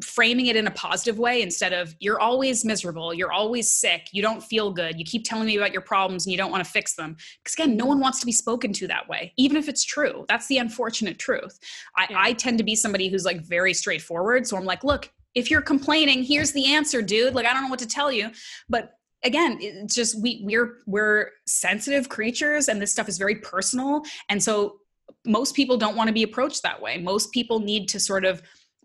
[0.03, 4.23] framing it in a positive way instead of you're always miserable you're always sick you
[4.23, 6.71] don't feel good you keep telling me about your problems and you don't want to
[6.71, 7.17] fix them.
[7.43, 10.25] Because again no one wants to be spoken to that way even if it's true.
[10.29, 11.59] That's the unfortunate truth.
[11.97, 12.21] I, yeah.
[12.21, 15.63] I tend to be somebody who's like very straightforward so i'm like look if you're
[15.63, 18.31] complaining here's the answer dude like i don't know what to tell you.
[18.69, 18.93] But
[19.25, 24.41] again it's just we we're we're sensitive creatures and this stuff is very personal and
[24.41, 24.79] so
[25.25, 26.99] most people don't want to be approached that way.
[26.99, 28.43] Most people need to sort of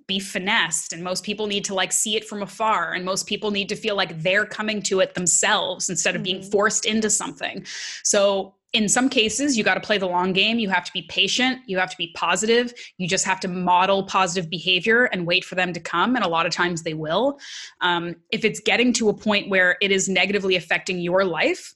[0.07, 3.51] be finessed and most people need to like see it from afar and most people
[3.51, 6.39] need to feel like they're coming to it themselves instead of mm-hmm.
[6.39, 7.65] being forced into something.
[8.03, 10.57] So in some cases you got to play the long game.
[10.59, 11.59] You have to be patient.
[11.67, 12.73] You have to be positive.
[12.97, 16.27] You just have to model positive behavior and wait for them to come and a
[16.27, 17.39] lot of times they will.
[17.81, 21.73] Um, if it's getting to a point where it is negatively affecting your life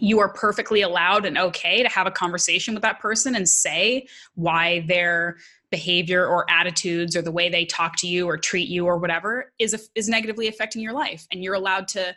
[0.00, 4.06] you are perfectly allowed and okay to have a conversation with that person and say
[4.34, 5.36] why their
[5.74, 9.52] behavior or attitudes or the way they talk to you or treat you or whatever
[9.58, 11.26] is is negatively affecting your life.
[11.32, 12.14] And you're allowed to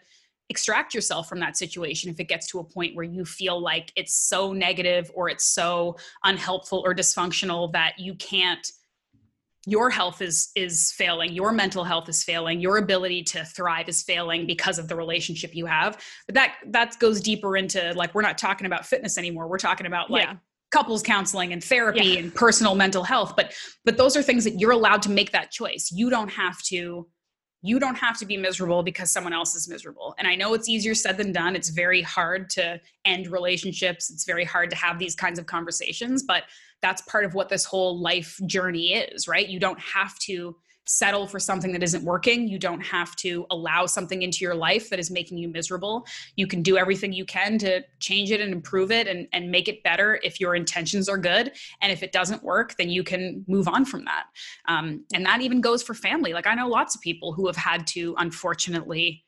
[0.50, 3.92] extract yourself from that situation if it gets to a point where you feel like
[3.96, 8.72] it's so negative or it's so unhelpful or dysfunctional that you can't
[9.66, 14.04] your health is is failing your mental health is failing your ability to thrive is
[14.04, 15.98] failing because of the relationship you have.
[16.28, 19.48] But that that goes deeper into like we're not talking about fitness anymore.
[19.48, 20.36] We're talking about like yeah.
[20.72, 22.20] Couples counseling and therapy yeah.
[22.20, 23.54] and personal mental health but
[23.86, 27.08] but those are things that you're allowed to make that choice you don't have to
[27.62, 30.14] you don't have to be miserable because someone else is miserable.
[30.18, 31.56] And I know it's easier said than done.
[31.56, 34.12] It's very hard to end relationships.
[34.12, 36.44] It's very hard to have these kinds of conversations, but
[36.82, 39.48] that's part of what this whole life journey is, right?
[39.48, 40.56] You don't have to
[40.88, 42.48] settle for something that isn't working.
[42.48, 46.06] You don't have to allow something into your life that is making you miserable.
[46.36, 49.68] You can do everything you can to change it and improve it and, and make
[49.68, 51.52] it better if your intentions are good.
[51.82, 54.26] And if it doesn't work, then you can move on from that.
[54.68, 56.34] Um, and that even goes for family.
[56.34, 59.26] Like I know lots of people who have had to, unfortunately,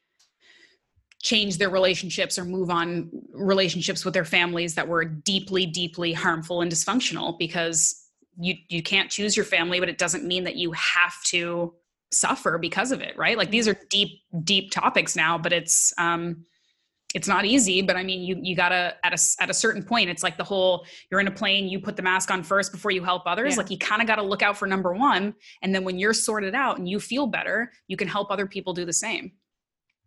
[1.22, 6.62] change their relationships or move on relationships with their families that were deeply deeply harmful
[6.62, 8.09] and dysfunctional because
[8.40, 11.74] you you can't choose your family but it doesn't mean that you have to
[12.12, 13.38] suffer because of it right?
[13.38, 16.46] Like these are deep deep topics now but it's um
[17.16, 20.10] it's not easy but i mean you you gotta at a at a certain point
[20.10, 22.92] it's like the whole you're in a plane you put the mask on first before
[22.92, 23.54] you help others.
[23.54, 23.58] Yeah.
[23.58, 26.14] like you kind of got to look out for number one and then when you're
[26.14, 29.32] sorted out and you feel better you can help other people do the same.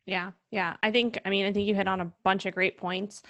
[0.06, 0.76] Yeah yeah.
[0.82, 3.22] I think i mean i think you hit on a bunch of great points.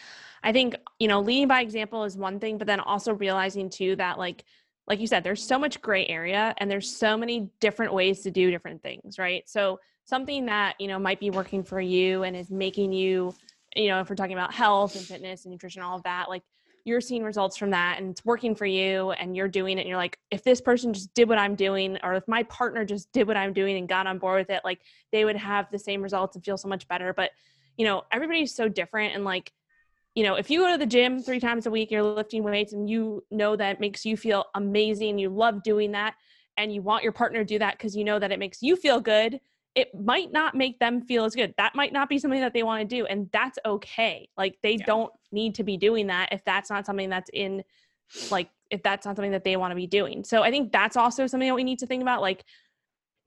[0.42, 3.96] I think you know leading by example is one thing but then also realizing too
[3.96, 4.44] that like
[4.86, 8.30] like you said, there's so much gray area and there's so many different ways to
[8.30, 9.48] do different things, right?
[9.48, 13.34] So something that, you know, might be working for you and is making you,
[13.76, 16.42] you know, if we're talking about health and fitness and nutrition, all of that, like
[16.84, 19.88] you're seeing results from that and it's working for you and you're doing it and
[19.88, 23.10] you're like if this person just did what i'm doing or if my partner just
[23.12, 24.80] did what i'm doing and got on board with it like
[25.12, 27.30] they would have the same results and feel so much better but
[27.76, 29.52] you know everybody's so different and like
[30.14, 32.72] you know, if you go to the gym three times a week, you're lifting weights
[32.72, 36.14] and you know that makes you feel amazing, you love doing that,
[36.56, 38.76] and you want your partner to do that because you know that it makes you
[38.76, 39.40] feel good,
[39.74, 41.54] it might not make them feel as good.
[41.56, 44.28] That might not be something that they want to do, and that's okay.
[44.36, 44.84] Like they yeah.
[44.86, 47.62] don't need to be doing that if that's not something that's in,
[48.30, 50.24] like, if that's not something that they want to be doing.
[50.24, 52.20] So I think that's also something that we need to think about.
[52.20, 52.44] Like,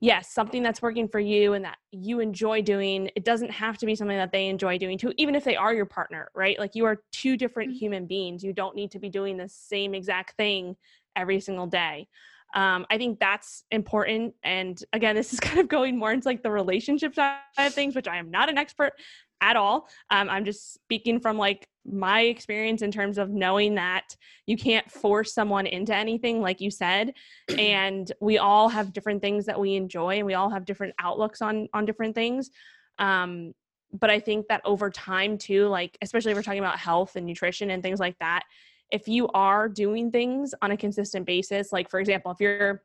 [0.05, 3.87] yes, something that's working for you and that you enjoy doing, it doesn't have to
[3.87, 6.59] be something that they enjoy doing too, even if they are your partner, right?
[6.59, 7.79] Like you are two different mm-hmm.
[7.79, 8.43] human beings.
[8.43, 10.75] You don't need to be doing the same exact thing
[11.15, 12.07] every single day.
[12.53, 14.35] Um, I think that's important.
[14.43, 17.95] And again, this is kind of going more into like the relationship side of things,
[17.95, 18.93] which I am not an expert
[19.41, 19.87] at all.
[20.09, 24.15] Um, I'm just speaking from like my experience in terms of knowing that
[24.45, 27.13] you can't force someone into anything, like you said,
[27.57, 31.41] and we all have different things that we enjoy, and we all have different outlooks
[31.41, 32.49] on on different things.
[32.97, 33.53] Um,
[33.93, 37.25] but I think that over time too, like especially if we're talking about health and
[37.25, 38.43] nutrition and things like that,
[38.91, 42.83] if you are doing things on a consistent basis, like for example, if you're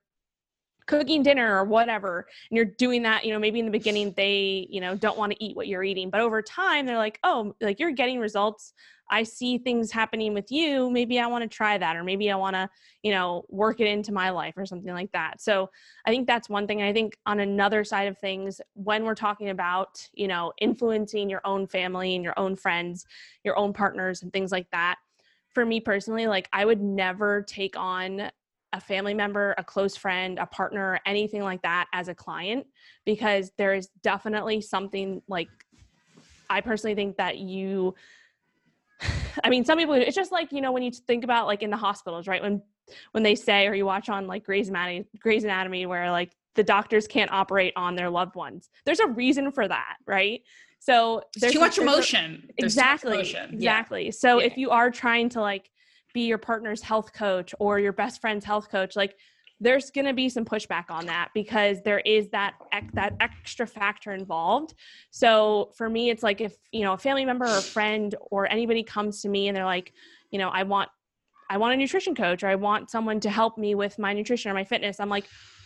[0.91, 4.67] cooking dinner or whatever and you're doing that you know maybe in the beginning they
[4.69, 7.55] you know don't want to eat what you're eating but over time they're like oh
[7.61, 8.73] like you're getting results.
[9.13, 10.91] I see things happening with you.
[10.91, 12.69] Maybe i want to try that or maybe i want to
[13.05, 15.41] you know work it into my life or something like that.
[15.41, 15.71] So
[16.07, 19.51] i think that's one thing i think on another side of things when we're talking
[19.51, 23.07] about you know influencing your own family and your own friends
[23.45, 24.97] your own partners and things like that
[25.55, 28.31] for me personally like i would never take on
[28.73, 32.67] a family member, a close friend, a partner, anything like that as a client
[33.05, 35.49] because there is definitely something like
[36.49, 37.95] I personally think that you
[39.45, 41.71] I mean some people it's just like you know when you think about like in
[41.71, 42.63] the hospitals right when
[43.13, 46.65] when they say or you watch on like Grey's Anatomy Grey's Anatomy where like the
[46.65, 48.71] doctors can't operate on their loved ones.
[48.85, 50.43] There's a reason for that, right?
[50.81, 52.49] So there's too much emotion.
[52.59, 53.15] A, exactly.
[53.15, 53.55] Emotion.
[53.55, 54.05] Exactly.
[54.07, 54.11] Yeah.
[54.11, 54.47] So yeah.
[54.47, 55.71] if you are trying to like
[56.13, 59.17] be your partner's health coach or your best friend's health coach like
[59.61, 62.55] there's going to be some pushback on that because there is that
[62.95, 64.75] that extra factor involved.
[65.11, 68.51] So for me it's like if, you know, a family member or a friend or
[68.51, 69.93] anybody comes to me and they're like,
[70.31, 70.89] you know, I want
[71.51, 74.51] I want a nutrition coach or I want someone to help me with my nutrition
[74.51, 75.01] or my fitness.
[75.01, 75.25] I'm like,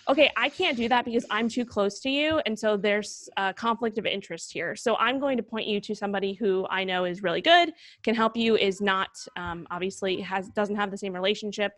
[0.09, 2.41] okay, I can't do that because I'm too close to you.
[2.47, 4.76] And so there's a conflict of interest here.
[4.76, 7.72] So I'm going to point you to somebody who I know is really good,
[8.03, 11.72] can help you, is not um, obviously has doesn't have the same relationship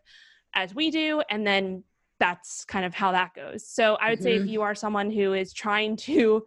[0.54, 1.22] as we do.
[1.30, 1.84] And then
[2.18, 3.68] that's kind of how that goes.
[3.68, 4.24] So I would mm-hmm.
[4.24, 4.50] say if mm-hmm.
[4.50, 6.46] you are someone who is trying to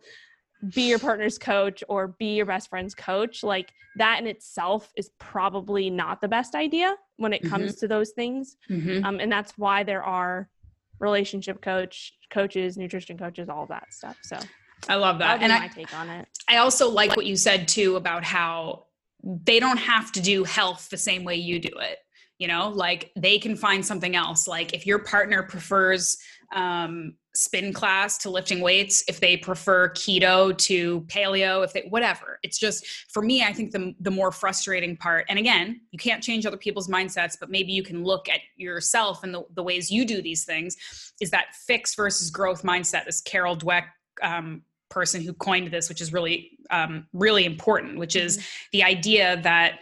[0.73, 5.09] be your partner's coach or be your best friend's coach, like that in itself is
[5.19, 7.79] probably not the best idea when it comes mm-hmm.
[7.79, 8.57] to those things.
[8.69, 9.05] Mm-hmm.
[9.05, 10.49] Um, and that's why there are
[10.99, 14.17] relationship coach, coaches, nutrition coaches, all that stuff.
[14.21, 14.37] So
[14.87, 15.41] I love that.
[15.41, 16.27] and I, my take on it.
[16.47, 18.85] I also like what you said too about how
[19.23, 21.97] they don't have to do health the same way you do it.
[22.37, 24.47] You know, like they can find something else.
[24.47, 26.17] Like if your partner prefers
[26.55, 32.37] um, spin class to lifting weights, if they prefer keto to paleo, if they whatever.
[32.43, 36.21] It's just for me, I think the the more frustrating part, and again, you can't
[36.21, 39.89] change other people's mindsets, but maybe you can look at yourself and the, the ways
[39.89, 40.75] you do these things,
[41.21, 43.85] is that fix versus growth mindset, this Carol Dweck
[44.21, 48.67] um, person who coined this, which is really, um, really important, which is mm-hmm.
[48.73, 49.79] the idea that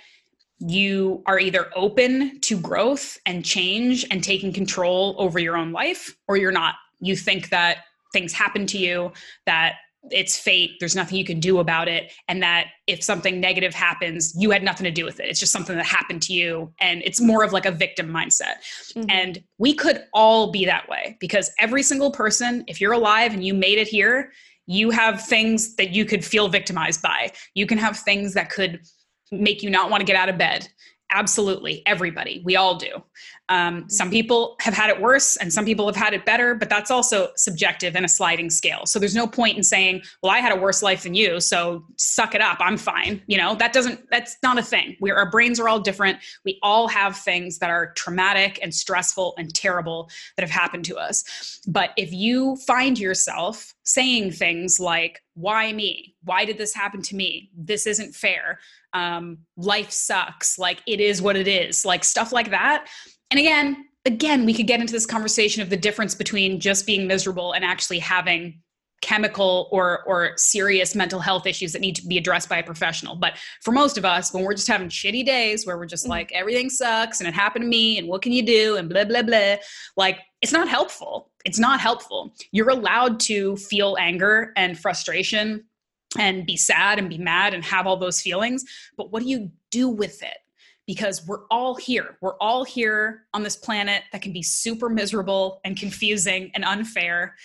[0.60, 6.16] you are either open to growth and change and taking control over your own life,
[6.28, 7.78] or you're not you think that
[8.14, 9.12] things happen to you,
[9.46, 9.76] that
[10.12, 14.34] it's fate, there's nothing you can do about it, and that if something negative happens,
[14.38, 15.28] you had nothing to do with it.
[15.28, 18.56] It's just something that happened to you, and it's more of like a victim mindset.
[18.96, 19.10] Mm-hmm.
[19.10, 23.44] And we could all be that way because every single person, if you're alive and
[23.44, 24.32] you made it here,
[24.66, 27.32] you have things that you could feel victimized by.
[27.54, 28.82] You can have things that could
[29.32, 30.68] make you not want to get out of bed
[31.10, 31.84] absolutely.
[31.86, 32.42] Everybody.
[32.44, 33.04] We all do.
[33.50, 36.70] Um, some people have had it worse and some people have had it better but
[36.70, 38.86] that's also subjective and a sliding scale.
[38.86, 41.86] So there's no point in saying well i had a worse life than you so
[41.96, 42.58] suck it up.
[42.60, 43.22] I'm fine.
[43.28, 44.98] You know that doesn't that's not a thing.
[45.00, 46.20] We our brains are all different.
[46.44, 50.98] We all have things that are traumatic and stressful and terrible that have happened to
[50.98, 51.62] us.
[51.68, 56.16] But if you find yourself saying things like why me?
[56.24, 57.52] Why did this happen to me?
[57.56, 58.60] This isn't fair
[58.98, 62.88] um, life sucks like it is what it is like stuff like that.
[63.32, 67.08] And again again we could get into this conversation of the difference between just being
[67.08, 68.62] miserable and actually having
[69.02, 73.16] chemical or or serious mental health issues that need to be addressed by a professional.
[73.16, 76.12] But for most of us when we're just having shitty days where we're just mm-hmm.
[76.12, 79.04] like everything sucks and it happened to me and what can you do and blah
[79.04, 79.58] blah blah
[79.96, 81.32] like it's not helpful.
[81.46, 82.34] It's not helpful.
[82.52, 85.66] You're allowed to feel anger and frustration
[86.18, 88.64] and be sad and be mad and have all those feelings.
[88.96, 90.38] But what do you do with it?
[90.86, 92.18] Because we're all here.
[92.22, 97.36] We're all here on this planet that can be super miserable and confusing and unfair.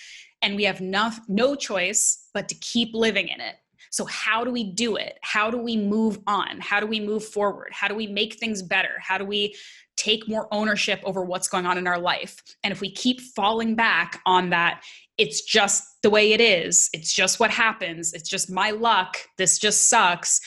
[0.43, 3.57] And we have no, no choice but to keep living in it.
[3.93, 5.19] So, how do we do it?
[5.21, 6.61] How do we move on?
[6.61, 7.69] How do we move forward?
[7.73, 8.95] How do we make things better?
[8.99, 9.55] How do we
[9.97, 12.43] take more ownership over what's going on in our life?
[12.65, 14.83] And if we keep falling back on that,
[15.23, 16.91] it's just the way it is.
[16.93, 18.13] It's just what happens.
[18.13, 19.19] It's just my luck.
[19.39, 20.41] This just sucks.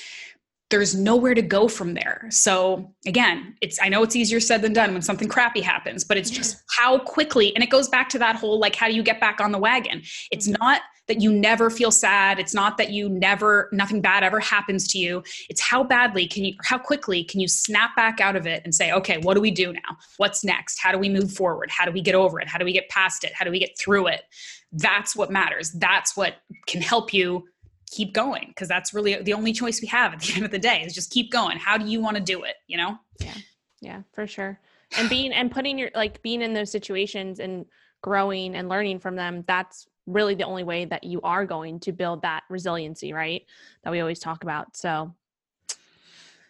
[0.70, 2.28] There's nowhere to go from there.
[2.30, 6.18] So again, it's I know it's easier said than done when something crappy happens, but
[6.18, 9.04] it's just how quickly and it goes back to that whole like how do you
[9.04, 10.02] get back on the wagon?
[10.30, 10.62] It's mm-hmm.
[10.62, 12.40] not that you never feel sad.
[12.40, 15.24] It's not that you never nothing bad ever happens to you.
[15.50, 18.74] It's how badly can you how quickly can you snap back out of it and
[18.76, 19.98] say, "Okay, what do we do now?
[20.18, 20.80] What's next?
[20.82, 21.70] How do we move forward?
[21.72, 22.50] How do we get over it?
[22.50, 23.34] How do we get past it?
[23.34, 24.24] How do we get through it?"
[24.72, 25.72] That's what matters.
[25.72, 26.36] That's what
[26.68, 27.46] can help you
[27.92, 30.60] keep going because that's really the only choice we have at the end of the
[30.60, 31.58] day is just keep going.
[31.58, 32.56] How do you want to do it?
[32.68, 32.98] You know?
[33.20, 33.34] Yeah.
[33.82, 34.60] Yeah, for sure.
[34.98, 37.66] And being and putting your like being in those situations and
[38.02, 41.92] growing and learning from them, that's really the only way that you are going to
[41.92, 43.44] build that resiliency, right?
[43.84, 44.78] That we always talk about.
[44.78, 45.14] So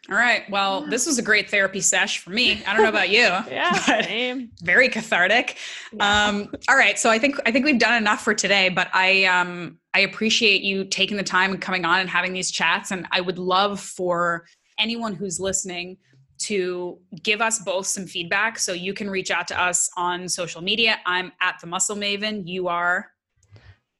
[0.09, 0.47] all right.
[0.51, 2.63] Well, this was a great therapy sesh for me.
[2.65, 3.21] I don't know about you.
[3.49, 3.73] yeah.
[4.03, 4.51] Same.
[4.61, 5.57] Very cathartic.
[5.93, 6.27] Yeah.
[6.27, 6.99] Um, all right.
[6.99, 10.61] So I think I think we've done enough for today, but I um I appreciate
[10.61, 12.91] you taking the time and coming on and having these chats.
[12.91, 14.45] And I would love for
[14.77, 15.97] anyone who's listening
[16.37, 18.59] to give us both some feedback.
[18.59, 20.97] So you can reach out to us on social media.
[21.05, 22.43] I'm at the muscle maven.
[22.45, 23.09] You are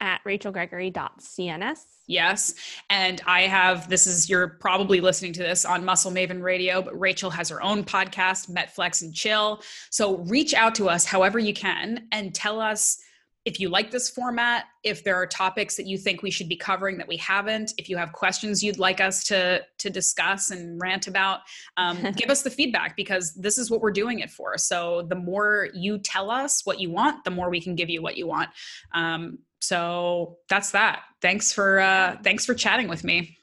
[0.02, 1.80] at rachelgregory.cns.
[2.08, 2.54] Yes.
[2.90, 7.00] And I have, this is, you're probably listening to this on Muscle Maven Radio, but
[7.00, 9.62] Rachel has her own podcast, Metflex and Chill.
[9.90, 13.00] So reach out to us however you can and tell us
[13.46, 16.56] if you like this format, if there are topics that you think we should be
[16.56, 20.82] covering that we haven't, if you have questions you'd like us to to discuss and
[20.82, 21.42] rant about,
[21.78, 24.58] um, give us the feedback because this is what we're doing it for.
[24.58, 28.02] So the more you tell us what you want, the more we can give you
[28.02, 28.50] what you want.
[28.96, 31.02] Um, so that's that.
[31.22, 33.38] Thanks for uh, thanks for chatting with me.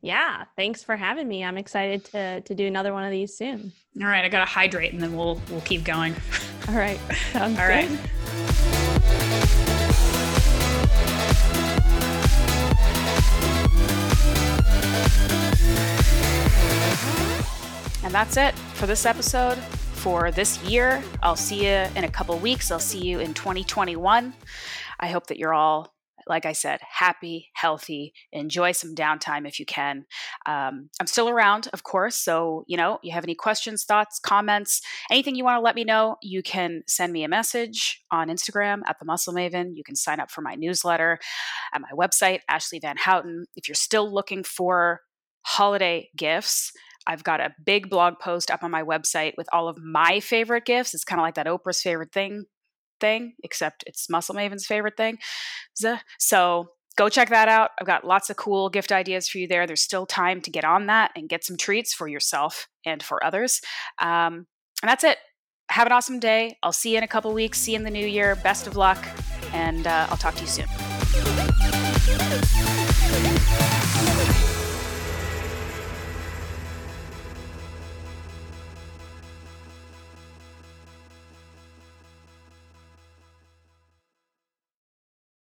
[0.00, 1.44] Yeah, thanks for having me.
[1.44, 3.72] I'm excited to to do another one of these soon.
[4.00, 6.14] All right, I gotta hydrate and then we'll we'll keep going.
[6.68, 6.98] All right,
[7.32, 7.90] sounds All right.
[18.02, 19.58] And that's it for this episode
[19.96, 21.02] for this year.
[21.20, 22.70] I'll see you in a couple weeks.
[22.70, 24.32] I'll see you in 2021.
[25.00, 29.66] I hope that you're all like I said, happy, healthy, enjoy some downtime if you
[29.66, 30.06] can.
[30.44, 32.16] Um, I'm still around, of course.
[32.16, 34.80] So, you know, you have any questions, thoughts, comments,
[35.10, 38.80] anything you want to let me know, you can send me a message on Instagram
[38.86, 39.70] at the Muscle Maven.
[39.74, 41.18] You can sign up for my newsletter
[41.72, 43.44] at my website, Ashleigh VanHouten.
[43.54, 45.02] If you're still looking for
[45.42, 46.72] holiday gifts,
[47.06, 50.64] I've got a big blog post up on my website with all of my favorite
[50.64, 50.92] gifts.
[50.92, 52.46] It's kind of like that Oprah's favorite thing
[53.00, 55.18] thing, except it's Muscle Maven's favorite thing.
[56.18, 57.70] So go check that out.
[57.80, 59.66] I've got lots of cool gift ideas for you there.
[59.66, 63.24] There's still time to get on that and get some treats for yourself and for
[63.24, 63.60] others.
[63.98, 64.46] Um,
[64.82, 65.18] and that's it.
[65.68, 66.56] Have an awesome day.
[66.62, 67.58] I'll see you in a couple weeks.
[67.58, 68.36] See you in the new year.
[68.36, 69.04] Best of luck.
[69.52, 70.66] And uh, I'll talk to you soon.